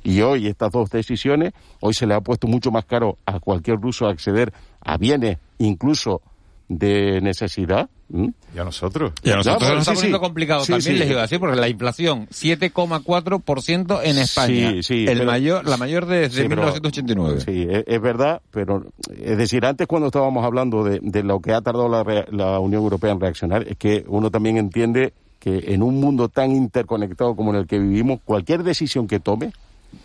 [0.03, 3.79] Y hoy estas dos decisiones, hoy se le ha puesto mucho más caro a cualquier
[3.79, 6.21] ruso acceder a bienes, incluso
[6.69, 7.89] de necesidad.
[8.09, 8.29] ¿Mm?
[8.55, 9.11] Y a nosotros.
[9.21, 10.21] Y a nosotros nos está sí, poniendo sí.
[10.21, 14.69] complicado sí, también, les iba a decir, porque la inflación 7,4% en España.
[14.69, 17.41] el pero, mayor, la mayor desde de 1989.
[17.41, 21.53] sí, es, es, verdad, pero es decir, antes cuando estábamos hablando de, de lo que
[21.53, 25.83] ha tardado la, la Unión Europea en reaccionar, es que uno también entiende que en
[25.83, 29.47] un mundo tan interconectado como en el que vivimos, cualquier decisión que tome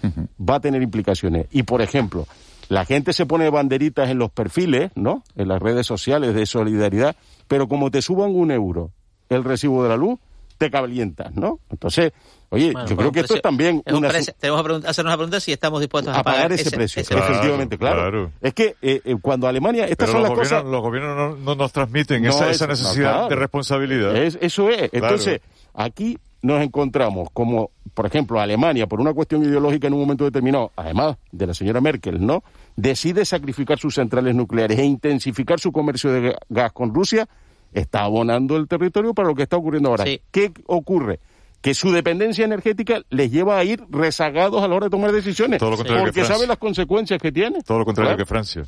[0.03, 0.29] uh -huh.
[0.49, 1.47] va a tener implicaciones.
[1.51, 2.27] Y, por ejemplo,
[2.73, 5.23] la gente se pone banderitas en los perfiles, ¿no?
[5.37, 7.17] En las redes sociales de solidaridad,
[7.47, 8.93] pero como te suban un euro
[9.29, 10.19] el recibo de la luz,
[10.57, 11.61] te calientas, ¿no?
[11.69, 12.13] Entonces,
[12.49, 14.09] oye, yo creo que esto es también una...
[14.39, 17.03] Tenemos que hacernos la pregunta si estamos dispuestos a, pagar, ese, precio.
[17.03, 19.85] efectivamente, claro, Es que eh, eh, cuando Alemania...
[19.85, 20.65] Estas son las cosas...
[20.65, 24.17] Los gobiernos no, nos transmiten esa, esa, necesidad de responsabilidad.
[24.17, 24.89] eso es.
[24.93, 25.43] Entonces,
[25.75, 30.73] aquí nos encontramos como, por ejemplo, Alemania, por una cuestión ideológica en un momento determinado,
[30.77, 32.43] además de la señora Merkel, ¿no?
[32.77, 37.29] Decide sacrificar sus centrales nucleares e intensificar su comercio de gas con Rusia,
[37.73, 40.05] está abonando el territorio para lo que está ocurriendo ahora.
[40.31, 41.21] ¿Qué ocurre?
[41.63, 45.61] que su dependencia energética les lleva a ir rezagados a la hora de tomar decisiones.
[45.61, 47.63] porque sabe las consecuencias que tiene.
[47.63, 48.65] Todo lo contrario que Francia.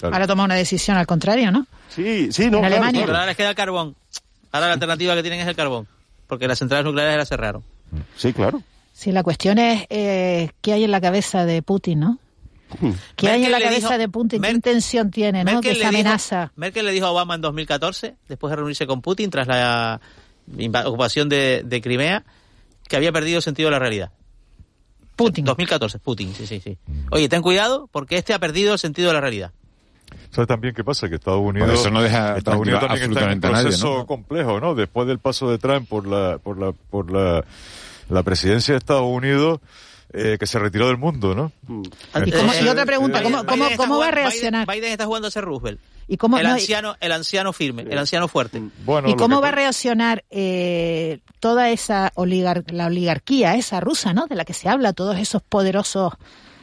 [0.00, 1.66] Ahora toma una decisión al contrario, ¿no?
[1.90, 2.60] Sí, sí, no.
[2.60, 3.02] En Alemania.
[3.02, 3.94] ahora les queda el carbón.
[4.52, 5.86] Ahora la alternativa que tienen es el carbón
[6.30, 7.62] porque las centrales nucleares las cerraron.
[8.16, 8.62] Sí, claro.
[8.92, 12.18] Sí, la cuestión es eh, qué hay en la cabeza de Putin, ¿no?
[12.80, 12.92] Hmm.
[13.16, 14.40] ¿Qué hay en la cabeza de Putin?
[14.40, 15.60] ¿Qué intención tiene, ¿no?
[15.60, 16.52] Que esa amenaza.
[16.54, 20.00] Merkel le dijo a Obama en 2014, después de reunirse con Putin tras la
[20.86, 22.24] ocupación de, Crimea,
[22.88, 24.12] que había perdido el sentido de la realidad.
[25.16, 25.44] Putin.
[25.44, 26.78] 2014, Putin, sí, sí, sí.
[27.10, 29.52] Oye, ten cuidado porque este ha perdido el sentido de la realidad.
[30.30, 31.08] ¿Sabes también qué pasa?
[31.08, 34.06] Que Estados Unidos, eso no deja Estados Unidos también está en un proceso ¿no?
[34.06, 34.74] complejo, ¿no?
[34.74, 37.44] Después del paso de Trump por la, por la, por la,
[38.08, 39.60] la presidencia de Estados Unidos,
[40.12, 41.52] eh, que se retiró del mundo, ¿no?
[41.66, 41.82] Mm.
[42.26, 44.66] ¿Y, otra pregunta, ¿cómo, cómo, cómo va a reaccionar?
[44.66, 45.80] Biden, está jugando a ser Roosevelt.
[46.08, 48.60] ¿Y cómo, el, anciano, el anciano firme, el anciano fuerte.
[48.84, 54.26] Bueno, ¿Y cómo va a reaccionar eh, toda esa oligar la oligarquía, esa rusa, ¿no?
[54.26, 56.14] De la que se habla, todos esos poderosos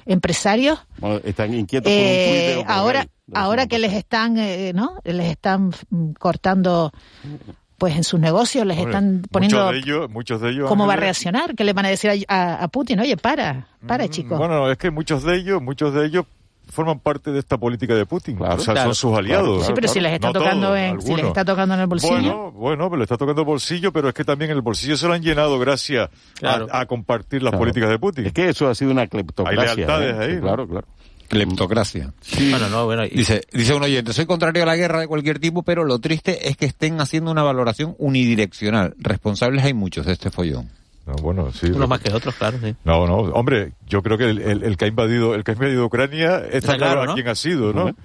[0.06, 0.80] empresarios.
[1.24, 5.00] están inquietos por un eh, ahora, ahora que les están, eh, ¿no?
[5.04, 5.72] Les están
[6.20, 6.92] cortando
[7.78, 10.94] pues en sus negocios les están poniendo muchos de ellos, muchos de ellos cómo va
[10.94, 14.38] a reaccionar qué le van a decir a, Putin oye para para mm, chicos.
[14.38, 16.26] bueno es que muchos de ellos muchos de ellos
[16.70, 20.00] forman parte de esta política de Putin o sea son sus aliados sí pero si
[20.00, 22.16] les está tocando en si les está tocando en el bolsillo.
[22.16, 25.08] Bueno bueno pero le está tocando el bolsillo pero es que también el bolsillo se
[25.08, 26.10] lo han llenado gracias
[26.44, 28.26] a, compartir las políticas de Putin.
[28.26, 30.34] Es que eso ha sido una cleptocracia hay lealtades ¿eh?
[30.34, 30.88] ahí claro claro
[31.28, 32.14] Cleptocracia.
[33.12, 36.50] dice, dice un oyente, soy contrario a la guerra de cualquier tipo, pero lo triste
[36.50, 38.96] es que estén haciendo una valoración unidireccional.
[38.98, 40.70] Responsables hay muchos de este follón.
[41.08, 41.68] No, bueno, sí.
[41.68, 42.76] Unos más que otros, claro, sí.
[42.84, 46.44] No, no, hombre, yo creo que el, que ha invadido, el que ha invadido Ucrania
[46.52, 47.96] está, claro, a quién ha sido, ¿no?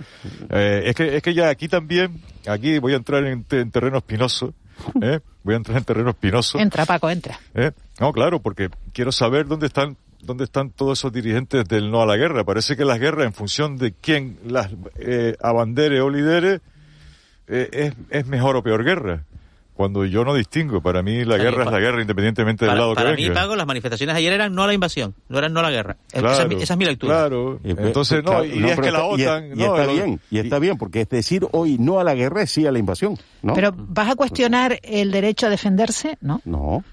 [0.51, 4.55] Eh, es que, es que ya aquí también, aquí voy a entrar en, terreno espinoso,
[5.03, 5.19] ¿eh?
[5.43, 6.61] Voy a entrar en terreno espinoso.
[6.61, 7.41] Entra, Paco, entra.
[7.55, 7.73] ¿Eh?
[7.99, 12.07] No, claro, porque quiero saber dónde están ¿Dónde están todos esos dirigentes del no a
[12.07, 12.45] la guerra?
[12.45, 16.61] Parece que las guerras, en función de quién las eh, abandere o lidere,
[17.49, 19.25] eh, es, es mejor o peor guerra
[19.75, 20.81] cuando yo no distingo.
[20.81, 23.17] Para mí la guerra es la guerra independientemente del lado que venga.
[23.17, 25.65] Para mí, Pago, las manifestaciones ayer eran no a la invasión, no eran no a
[25.65, 25.97] la guerra.
[26.13, 27.15] esa, es mi, lectura.
[27.15, 27.59] Claro.
[27.65, 29.59] Entonces, no, y es que la OTAN...
[29.59, 32.51] Y, está bien, y está bien, porque es decir hoy no a la guerra es
[32.51, 33.19] sí a la invasión.
[33.43, 33.55] ¿no?
[33.55, 36.19] Pero ¿vas a cuestionar el derecho a defenderse?
[36.21, 36.41] No.
[36.45, 36.85] No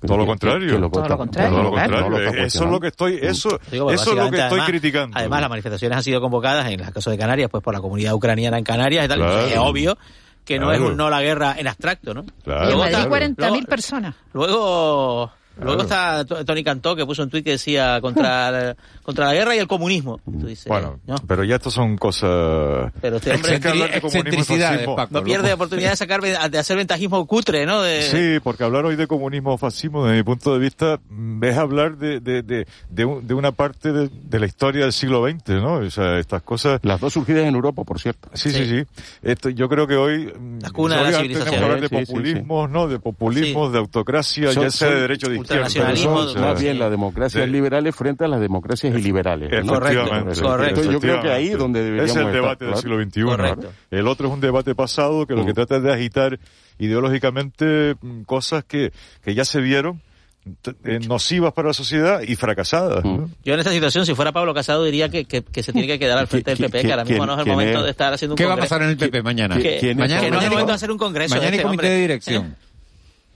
[0.00, 0.70] todo, lo contrario.
[0.90, 2.18] todo lo contrario.
[2.36, 5.16] eso es lo que estoy, eso, eso es lo que estoy criticando.
[5.16, 8.14] Además, las manifestaciones han sido convocadas en el caso de Canarias, pues por la comunidad
[8.14, 9.22] ucraniana en Canarias y tal.
[9.22, 9.98] Es obvio
[10.44, 12.24] que no es un, no la guerra en abstracto, ¿no?
[12.44, 12.66] Claro.
[12.66, 14.14] Luego, 40.000 personas.
[14.32, 15.30] Luego
[15.60, 19.58] Luego está Tony Cantó que puso un tuit que decía contra, contra la guerra y
[19.58, 20.20] el comunismo.
[20.66, 22.92] bueno, pero ya estos son cosas...
[23.00, 23.60] Pero este hombre
[25.10, 27.82] no pierde oportunidad de sacar de hacer ventajismo cutre, ¿no?
[27.84, 31.56] Sí, porque hablar hoy de comunismo o fascismo, desde mi punto de vista, mm, es
[31.56, 35.74] hablar de, de, de, de, una parte de, la historia del siglo XX, ¿no?
[35.74, 36.80] O sea, estas cosas...
[36.82, 38.28] Las dos surgidas en Europa, por cierto.
[38.34, 38.84] Sí, sí, sí.
[39.22, 40.32] Esto, yo creo que hoy...
[40.38, 41.64] Mm, Las cunas de la civilización.
[41.64, 42.88] hablar de populismos, ¿no?
[42.88, 48.24] De populismos, de autocracia, ya sea de derecho de más bien las democracias liberales frente
[48.24, 49.50] a las democracias iliberales.
[50.40, 53.68] Correcto, yo creo que ahí es donde deberíamos Es el debate del siglo XXI.
[53.90, 55.54] El otro es un debate pasado que lo que mm.
[55.54, 56.38] trata es de agitar
[56.78, 60.00] ideológicamente mm, cosas que, que ya se vieron
[60.84, 63.04] eh, nocivas para la sociedad y fracasadas.
[63.04, 63.26] Mm.
[63.44, 66.18] Yo en esta situación, si fuera Pablo Casado, diría que, que, se tiene que quedar
[66.18, 68.36] al frente del PP, que ahora mismo no es el momento de estar haciendo un
[68.36, 69.56] ¿Qué va a pasar en el PP mañana?
[69.56, 71.36] Que, mañana, no es el momento de hacer un congreso.
[71.36, 72.56] Mañana hay este comité de dirección.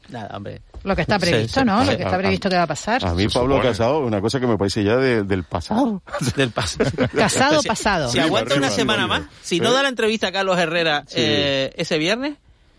[0.08, 0.12] ¿Eh?
[0.12, 0.62] Nada, hombre.
[0.84, 1.84] Lo que está previsto, ¿no?
[1.84, 3.04] Lo que está previsto que va a pasar.
[3.04, 6.02] A mí, Pablo Casado, una cosa que me parece ya del pasado.
[6.36, 6.90] del pasado.
[7.14, 8.08] Casado pasado.
[8.08, 11.98] Si aguanta una semana más, si no da la entrevista a Carlos Herrera eh, ese
[11.98, 12.36] viernes,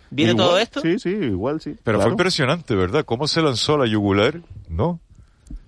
[0.09, 0.81] ¿viene todo esto?
[0.81, 1.75] Sí, sí, igual sí.
[1.83, 3.03] Pero fue impresionante, ¿verdad?
[3.05, 4.99] Cómo se lanzó la yugular, ¿no?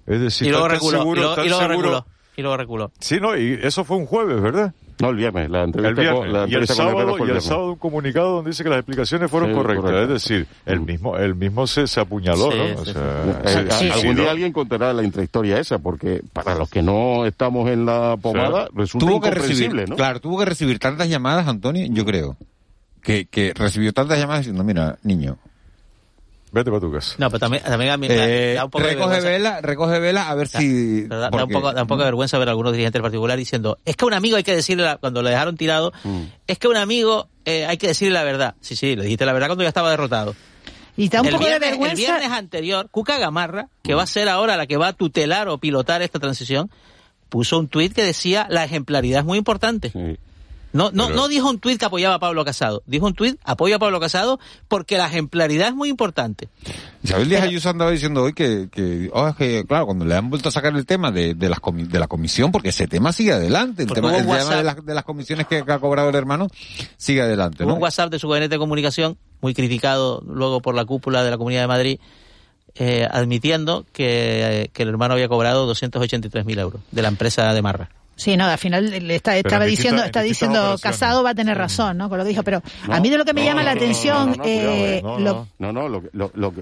[0.05, 1.35] Es decir, y luego reculó, y luego,
[1.67, 2.05] reculó,
[2.35, 2.91] y luego reculó.
[2.99, 4.73] Sí, no, y eso fue un jueves, ¿verdad?
[4.99, 6.51] No, el viernes, la entrevista, el viernes.
[6.51, 9.93] y el sábado, y el sábado un comunicado donde dice que las explicaciones fueron correctas.
[9.93, 12.81] Es decir, el mismo, el mismo se, se apuñaló, ¿no?
[12.81, 13.23] O sea,
[13.93, 18.17] algún día alguien contará la intrahistoria esa, porque para los que no estamos en la
[18.21, 19.95] pomada, resulta tuvo que recibir, ¿no?
[19.95, 22.35] Claro, tuvo que recibir tantas llamadas, Antonio, yo creo,
[23.01, 25.37] que, que recibió tantas llamadas diciendo, mira, niño,
[26.51, 27.15] Vete para tu casa.
[27.19, 30.29] No, pero también, también a mí eh, da un poco recoge de vela, recoge vela
[30.29, 31.03] a ver si...
[31.03, 33.77] Da, un poco, da un poco de vergüenza ver a algunos dirigentes en particular diciendo,
[33.85, 36.21] es que a un amigo hay que decirle, cuando le dejaron tirado, mm.
[36.47, 38.55] es que a un amigo eh, hay que decirle la verdad.
[38.61, 40.35] Sí, sí, le dijiste la verdad cuando ya estaba derrotado.
[40.97, 41.93] Y da un poco de vergüenza.
[41.93, 45.47] El viernes anterior, Cuca Gamarra, que va a ser ahora la que va a tutelar
[45.47, 46.69] o pilotar esta transición,
[47.29, 49.91] puso un tuit que decía la ejemplaridad es muy importante.
[50.71, 53.77] No, no, no dijo un tuit que apoyaba a Pablo Casado, dijo un tuit apoya
[53.77, 56.49] a Pablo Casado porque la ejemplaridad es muy importante.
[57.03, 60.49] Isabel Díaz Ayuso andaba diciendo hoy que, que, oh, que, claro, cuando le han vuelto
[60.49, 63.83] a sacar el tema de, de, las de la comisión, porque ese tema sigue adelante,
[63.83, 66.47] el tema, de, las, comisiones que, ha cobrado el hermano
[66.97, 67.65] sigue adelante.
[67.65, 67.75] ¿no?
[67.75, 71.37] un WhatsApp de su gabinete de comunicación muy criticado luego por la cúpula de la
[71.37, 71.99] Comunidad de Madrid,
[72.75, 77.89] eh, admitiendo que, el hermano había cobrado 283.000 euros de la empresa de Marra.
[78.19, 82.09] Sí, no, al final le estaba diciendo, está diciendo Casado va a tener razón, ¿no?
[82.09, 84.35] Con lo que dijo, pero a mí de lo que me llama la atención,
[85.01, 85.73] no, no,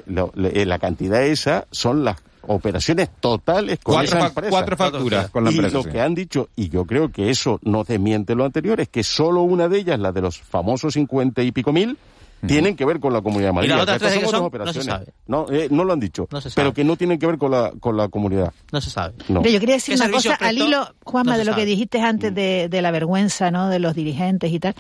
[0.06, 4.50] no, la cantidad esa son las operaciones totales con cuatro, esa empresa.
[4.52, 5.80] Cuatro facturas con la empresa.
[5.80, 8.90] Y lo que han dicho, y yo creo que eso no desmiente lo anterior, es
[8.90, 11.98] que solo una de ellas, la de los famosos cincuenta y pico mil,
[12.46, 13.72] tienen que ver con la comunidad Madrid.
[13.72, 15.08] no se sabe.
[15.28, 17.98] No, eh, no lo han dicho, pero que no tienen que ver con la, con
[17.98, 18.54] la comunidad.
[18.72, 19.16] No se sabe.
[19.28, 22.82] yo quería decir una cosa al hilo, Juanma, de lo que dijiste antes de, de,
[22.82, 23.70] la vergüenza ¿no?
[23.70, 24.76] de los dirigentes y tal.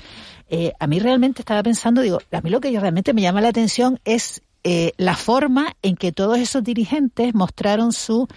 [0.49, 3.49] Eh, a mí realmente estaba pensando, digo, a mí lo que realmente me llama la
[3.49, 8.28] atención es eh, la forma en que todos esos dirigentes mostraron su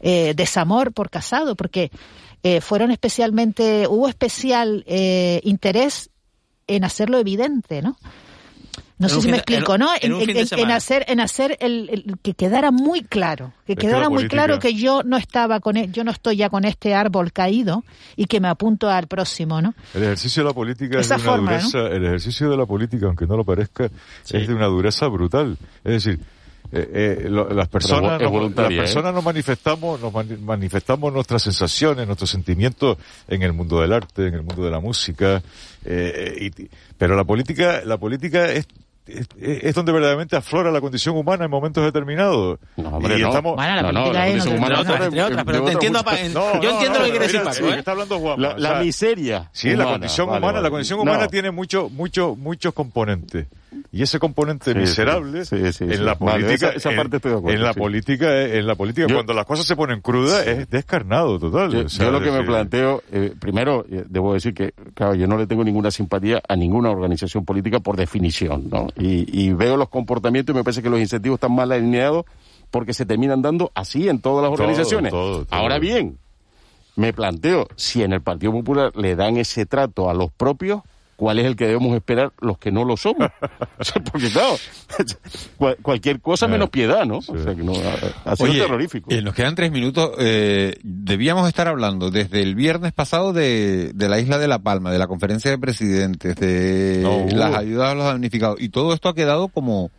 [0.00, 1.90] eh, desamor por Casado, porque
[2.42, 6.10] eh, fueron especialmente, hubo especial eh, interés
[6.66, 7.96] en hacerlo evidente, ¿no?
[8.96, 9.88] No sé si me explico, ¿no?
[10.00, 15.02] En, hacer, en hacer el, que quedara muy claro, que quedara muy claro que yo
[15.02, 17.84] no estaba con, e, yo no estoy ya con este árbol caído
[18.16, 19.74] y que me apunto al próximo, ¿no?
[19.94, 23.26] El ejercicio de la política es de una dureza, el ejercicio de la política, aunque
[23.26, 25.58] no lo parezca, es de una dureza brutal.
[25.82, 26.20] Es decir,
[26.72, 28.76] eh, eh, las personas, nos, las ¿eh?
[28.76, 32.96] personas nos manifestamos, nos manifestamos nuestras sensaciones, nuestros sentimientos
[33.28, 35.42] en el mundo del arte, en el mundo de la música,
[35.84, 36.50] y,
[36.96, 38.66] pero la política, la política es
[39.06, 42.58] es, donde verdaderamente aflora la condición humana en momentos determinados.
[42.76, 43.28] No, hombre, no.
[43.28, 43.56] Estamos...
[43.56, 46.02] Bueno, la no, no, la condición humana entre otras, pero te entiendo,
[46.32, 47.78] no, yo entiendo lo que quiere decir Paco, ¿eh?
[47.78, 48.40] está hablando Juan.
[48.40, 49.50] La, la miseria.
[49.52, 50.62] Sí, humana, la condición vale, humana, vale.
[50.62, 53.46] la condición humana tiene mucho, mucho, muchos componentes
[53.92, 58.42] y ese componente miserable en la política esa, parte estoy de acuerdo, en la política
[58.42, 62.30] en la política cuando las cosas se ponen crudas es descarnado total yo, lo que
[62.30, 66.42] me planteo eh, primero eh, debo decir que claro yo no le tengo ninguna simpatía
[66.48, 70.90] a ninguna organización política por definición no y, veo los comportamientos y me parece que
[70.90, 72.24] los incentivos están mal alineados
[72.70, 75.12] porque se terminan dando así en todas las organizaciones.
[75.50, 76.18] ahora bien
[76.96, 80.82] me planteo si en el Partido Popular le dan ese trato a los propios
[81.16, 83.30] ¿cuál es el que debemos esperar los que no lo somos?
[84.12, 84.56] Porque claro,
[85.82, 87.18] cualquier cosa menos piedad, ¿no?
[87.18, 87.72] O sea, que no,
[88.24, 89.10] ha, sido terrorífico.
[89.10, 90.12] Eh, nos quedan tres minutos.
[90.18, 94.90] Eh, debíamos estar hablando desde el viernes pasado de, de, la isla de La Palma,
[94.90, 97.02] de la conferencia de presidentes, de
[97.32, 99.90] las ayudas a los damnificados, y todo esto ha quedado como,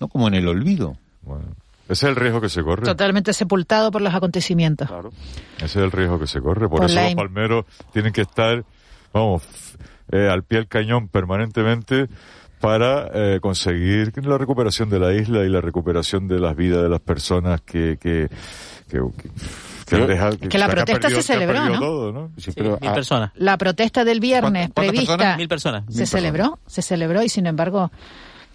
[0.00, 0.08] ¿no?
[0.08, 0.96] como en el olvido.
[1.22, 1.56] Bueno.
[1.92, 2.84] Ese es el riesgo que se corre.
[2.84, 4.88] Totalmente sepultado por los acontecimientos.
[4.88, 5.10] Claro.
[5.56, 6.66] Ese es el riesgo que se corre.
[6.68, 8.64] Por, eso los palmeros tienen que estar,
[9.12, 9.42] vamos,
[10.12, 12.08] eh, al pie del cañón permanentemente
[12.60, 16.88] para eh, conseguir la recuperación de la isla y la recuperación de las vidas de
[16.88, 18.28] las personas que que
[18.88, 19.00] que,
[19.86, 22.30] que, que, la protesta se celebró, ¿no?
[22.30, 23.30] mil ah, personas.
[23.34, 25.84] La protesta del viernes prevista Mil personas.
[25.88, 27.90] se celebró, se celebró y sin embargo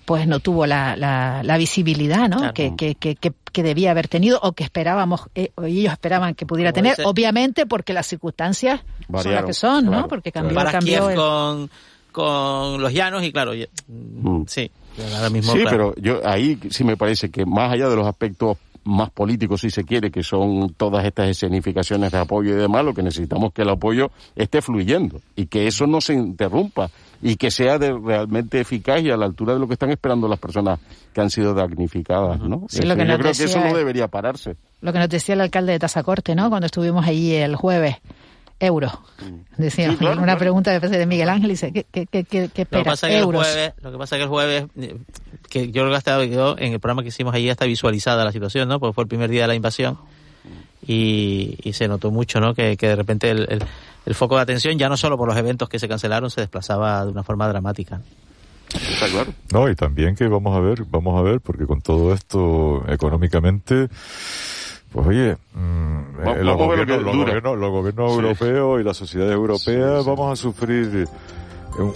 [0.08, 2.54] pues no tuvo la, la, visibilidad ¿no?
[2.54, 6.72] Que, que, que, que, debía haber tenido o que esperábamos, eh, ellos esperaban que pudiera
[6.72, 8.80] tener, obviamente porque las circunstancias
[9.22, 10.08] son las que son, ¿no?
[10.08, 11.70] Porque cambió, cambió con,
[12.14, 14.44] con los llanos y claro, mm.
[14.48, 14.72] sí.
[15.30, 19.10] mismo, sí, pero yo ahí sí me parece que más allá de los aspectos más
[19.10, 23.04] políticos, si se quiere, que son todas estas escenificaciones de apoyo y demás, lo que
[23.04, 26.90] necesitamos es que el apoyo esté fluyendo y que eso no se interrumpa
[27.22, 30.28] y que sea de, realmente eficaz y a la altura de lo que están esperando
[30.28, 30.80] las personas
[31.14, 32.68] que han sido damnificados, ¿no?
[32.70, 34.56] yo creo que eso no debería pararse.
[34.82, 36.50] Lo que nos decía el alcalde de Tazacorte, ¿no?
[36.50, 37.98] Cuando estuvimos allí el jueves
[38.60, 38.92] euro.
[39.20, 39.62] Mm.
[39.62, 42.80] Decía, una pregunta de Miguel Ángel dice, ¿qué, qué, qué, qué espera?
[42.80, 44.66] Lo que pasa que el jueves, lo que pasa que el jueves,
[45.50, 48.68] que yo creo que quedó en el programa que hicimos allí está visualizada la situación,
[48.68, 48.80] ¿no?
[48.80, 49.98] Porque fue el primer día de la invasión
[50.86, 52.54] y, y se notó mucho, ¿no?
[52.54, 53.62] Que, que de repente el,
[54.06, 57.06] el, foco de atención, ya no solo por los eventos que se cancelaron, se desplazaba
[57.06, 58.02] de una forma dramática.
[58.74, 59.34] Está claro.
[59.52, 63.90] No, y también que vamos a ver, vamos a ver, porque con todo esto económicamente
[64.92, 71.08] pues oye, mm, los, gobiernos, europeos y las sociedades europeas vamos a sufrir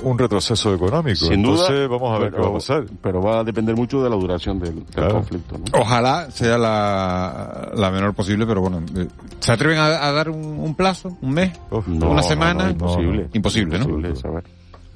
[0.04, 1.26] un, retroceso económico.
[1.26, 2.86] Sin Entonces vamos a ver qué va a pasar.
[3.02, 5.60] Pero va a depender mucho de la duración del, conflicto.
[5.74, 9.08] Ojalá sea la, la menor posible, pero bueno, eh,
[9.40, 11.18] ¿se atreven a, dar un, plazo?
[11.22, 11.52] ¿Un mes?
[11.70, 12.70] ¿Una semana?
[12.70, 13.30] imposible.
[13.34, 13.86] Imposible, ¿no?
[13.86, 14.44] Imposible saber.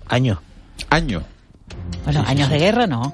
[0.07, 0.41] Año.
[0.89, 1.23] Año.
[2.03, 3.13] Bueno, años de guerra no.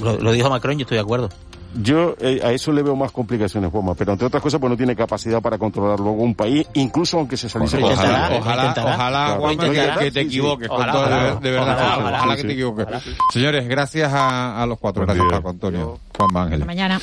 [0.00, 1.28] lo dijo Macron, yo estoy de acuerdo.
[1.74, 4.76] Yo eh, a eso le veo más complicaciones, Juanma, pero entre otras cosas, pues no
[4.76, 9.98] tiene capacidad para controlar luego un país, incluso aunque se saliese ojalá, ojalá, ojalá, ojalá,
[9.98, 12.86] que, te equivoques, de, verdad, ojalá, que te equivoques.
[13.30, 16.64] Señores, gracias a, los cuatro, gracias Paco Antonio, Juan Ángel.
[16.64, 17.00] mañana.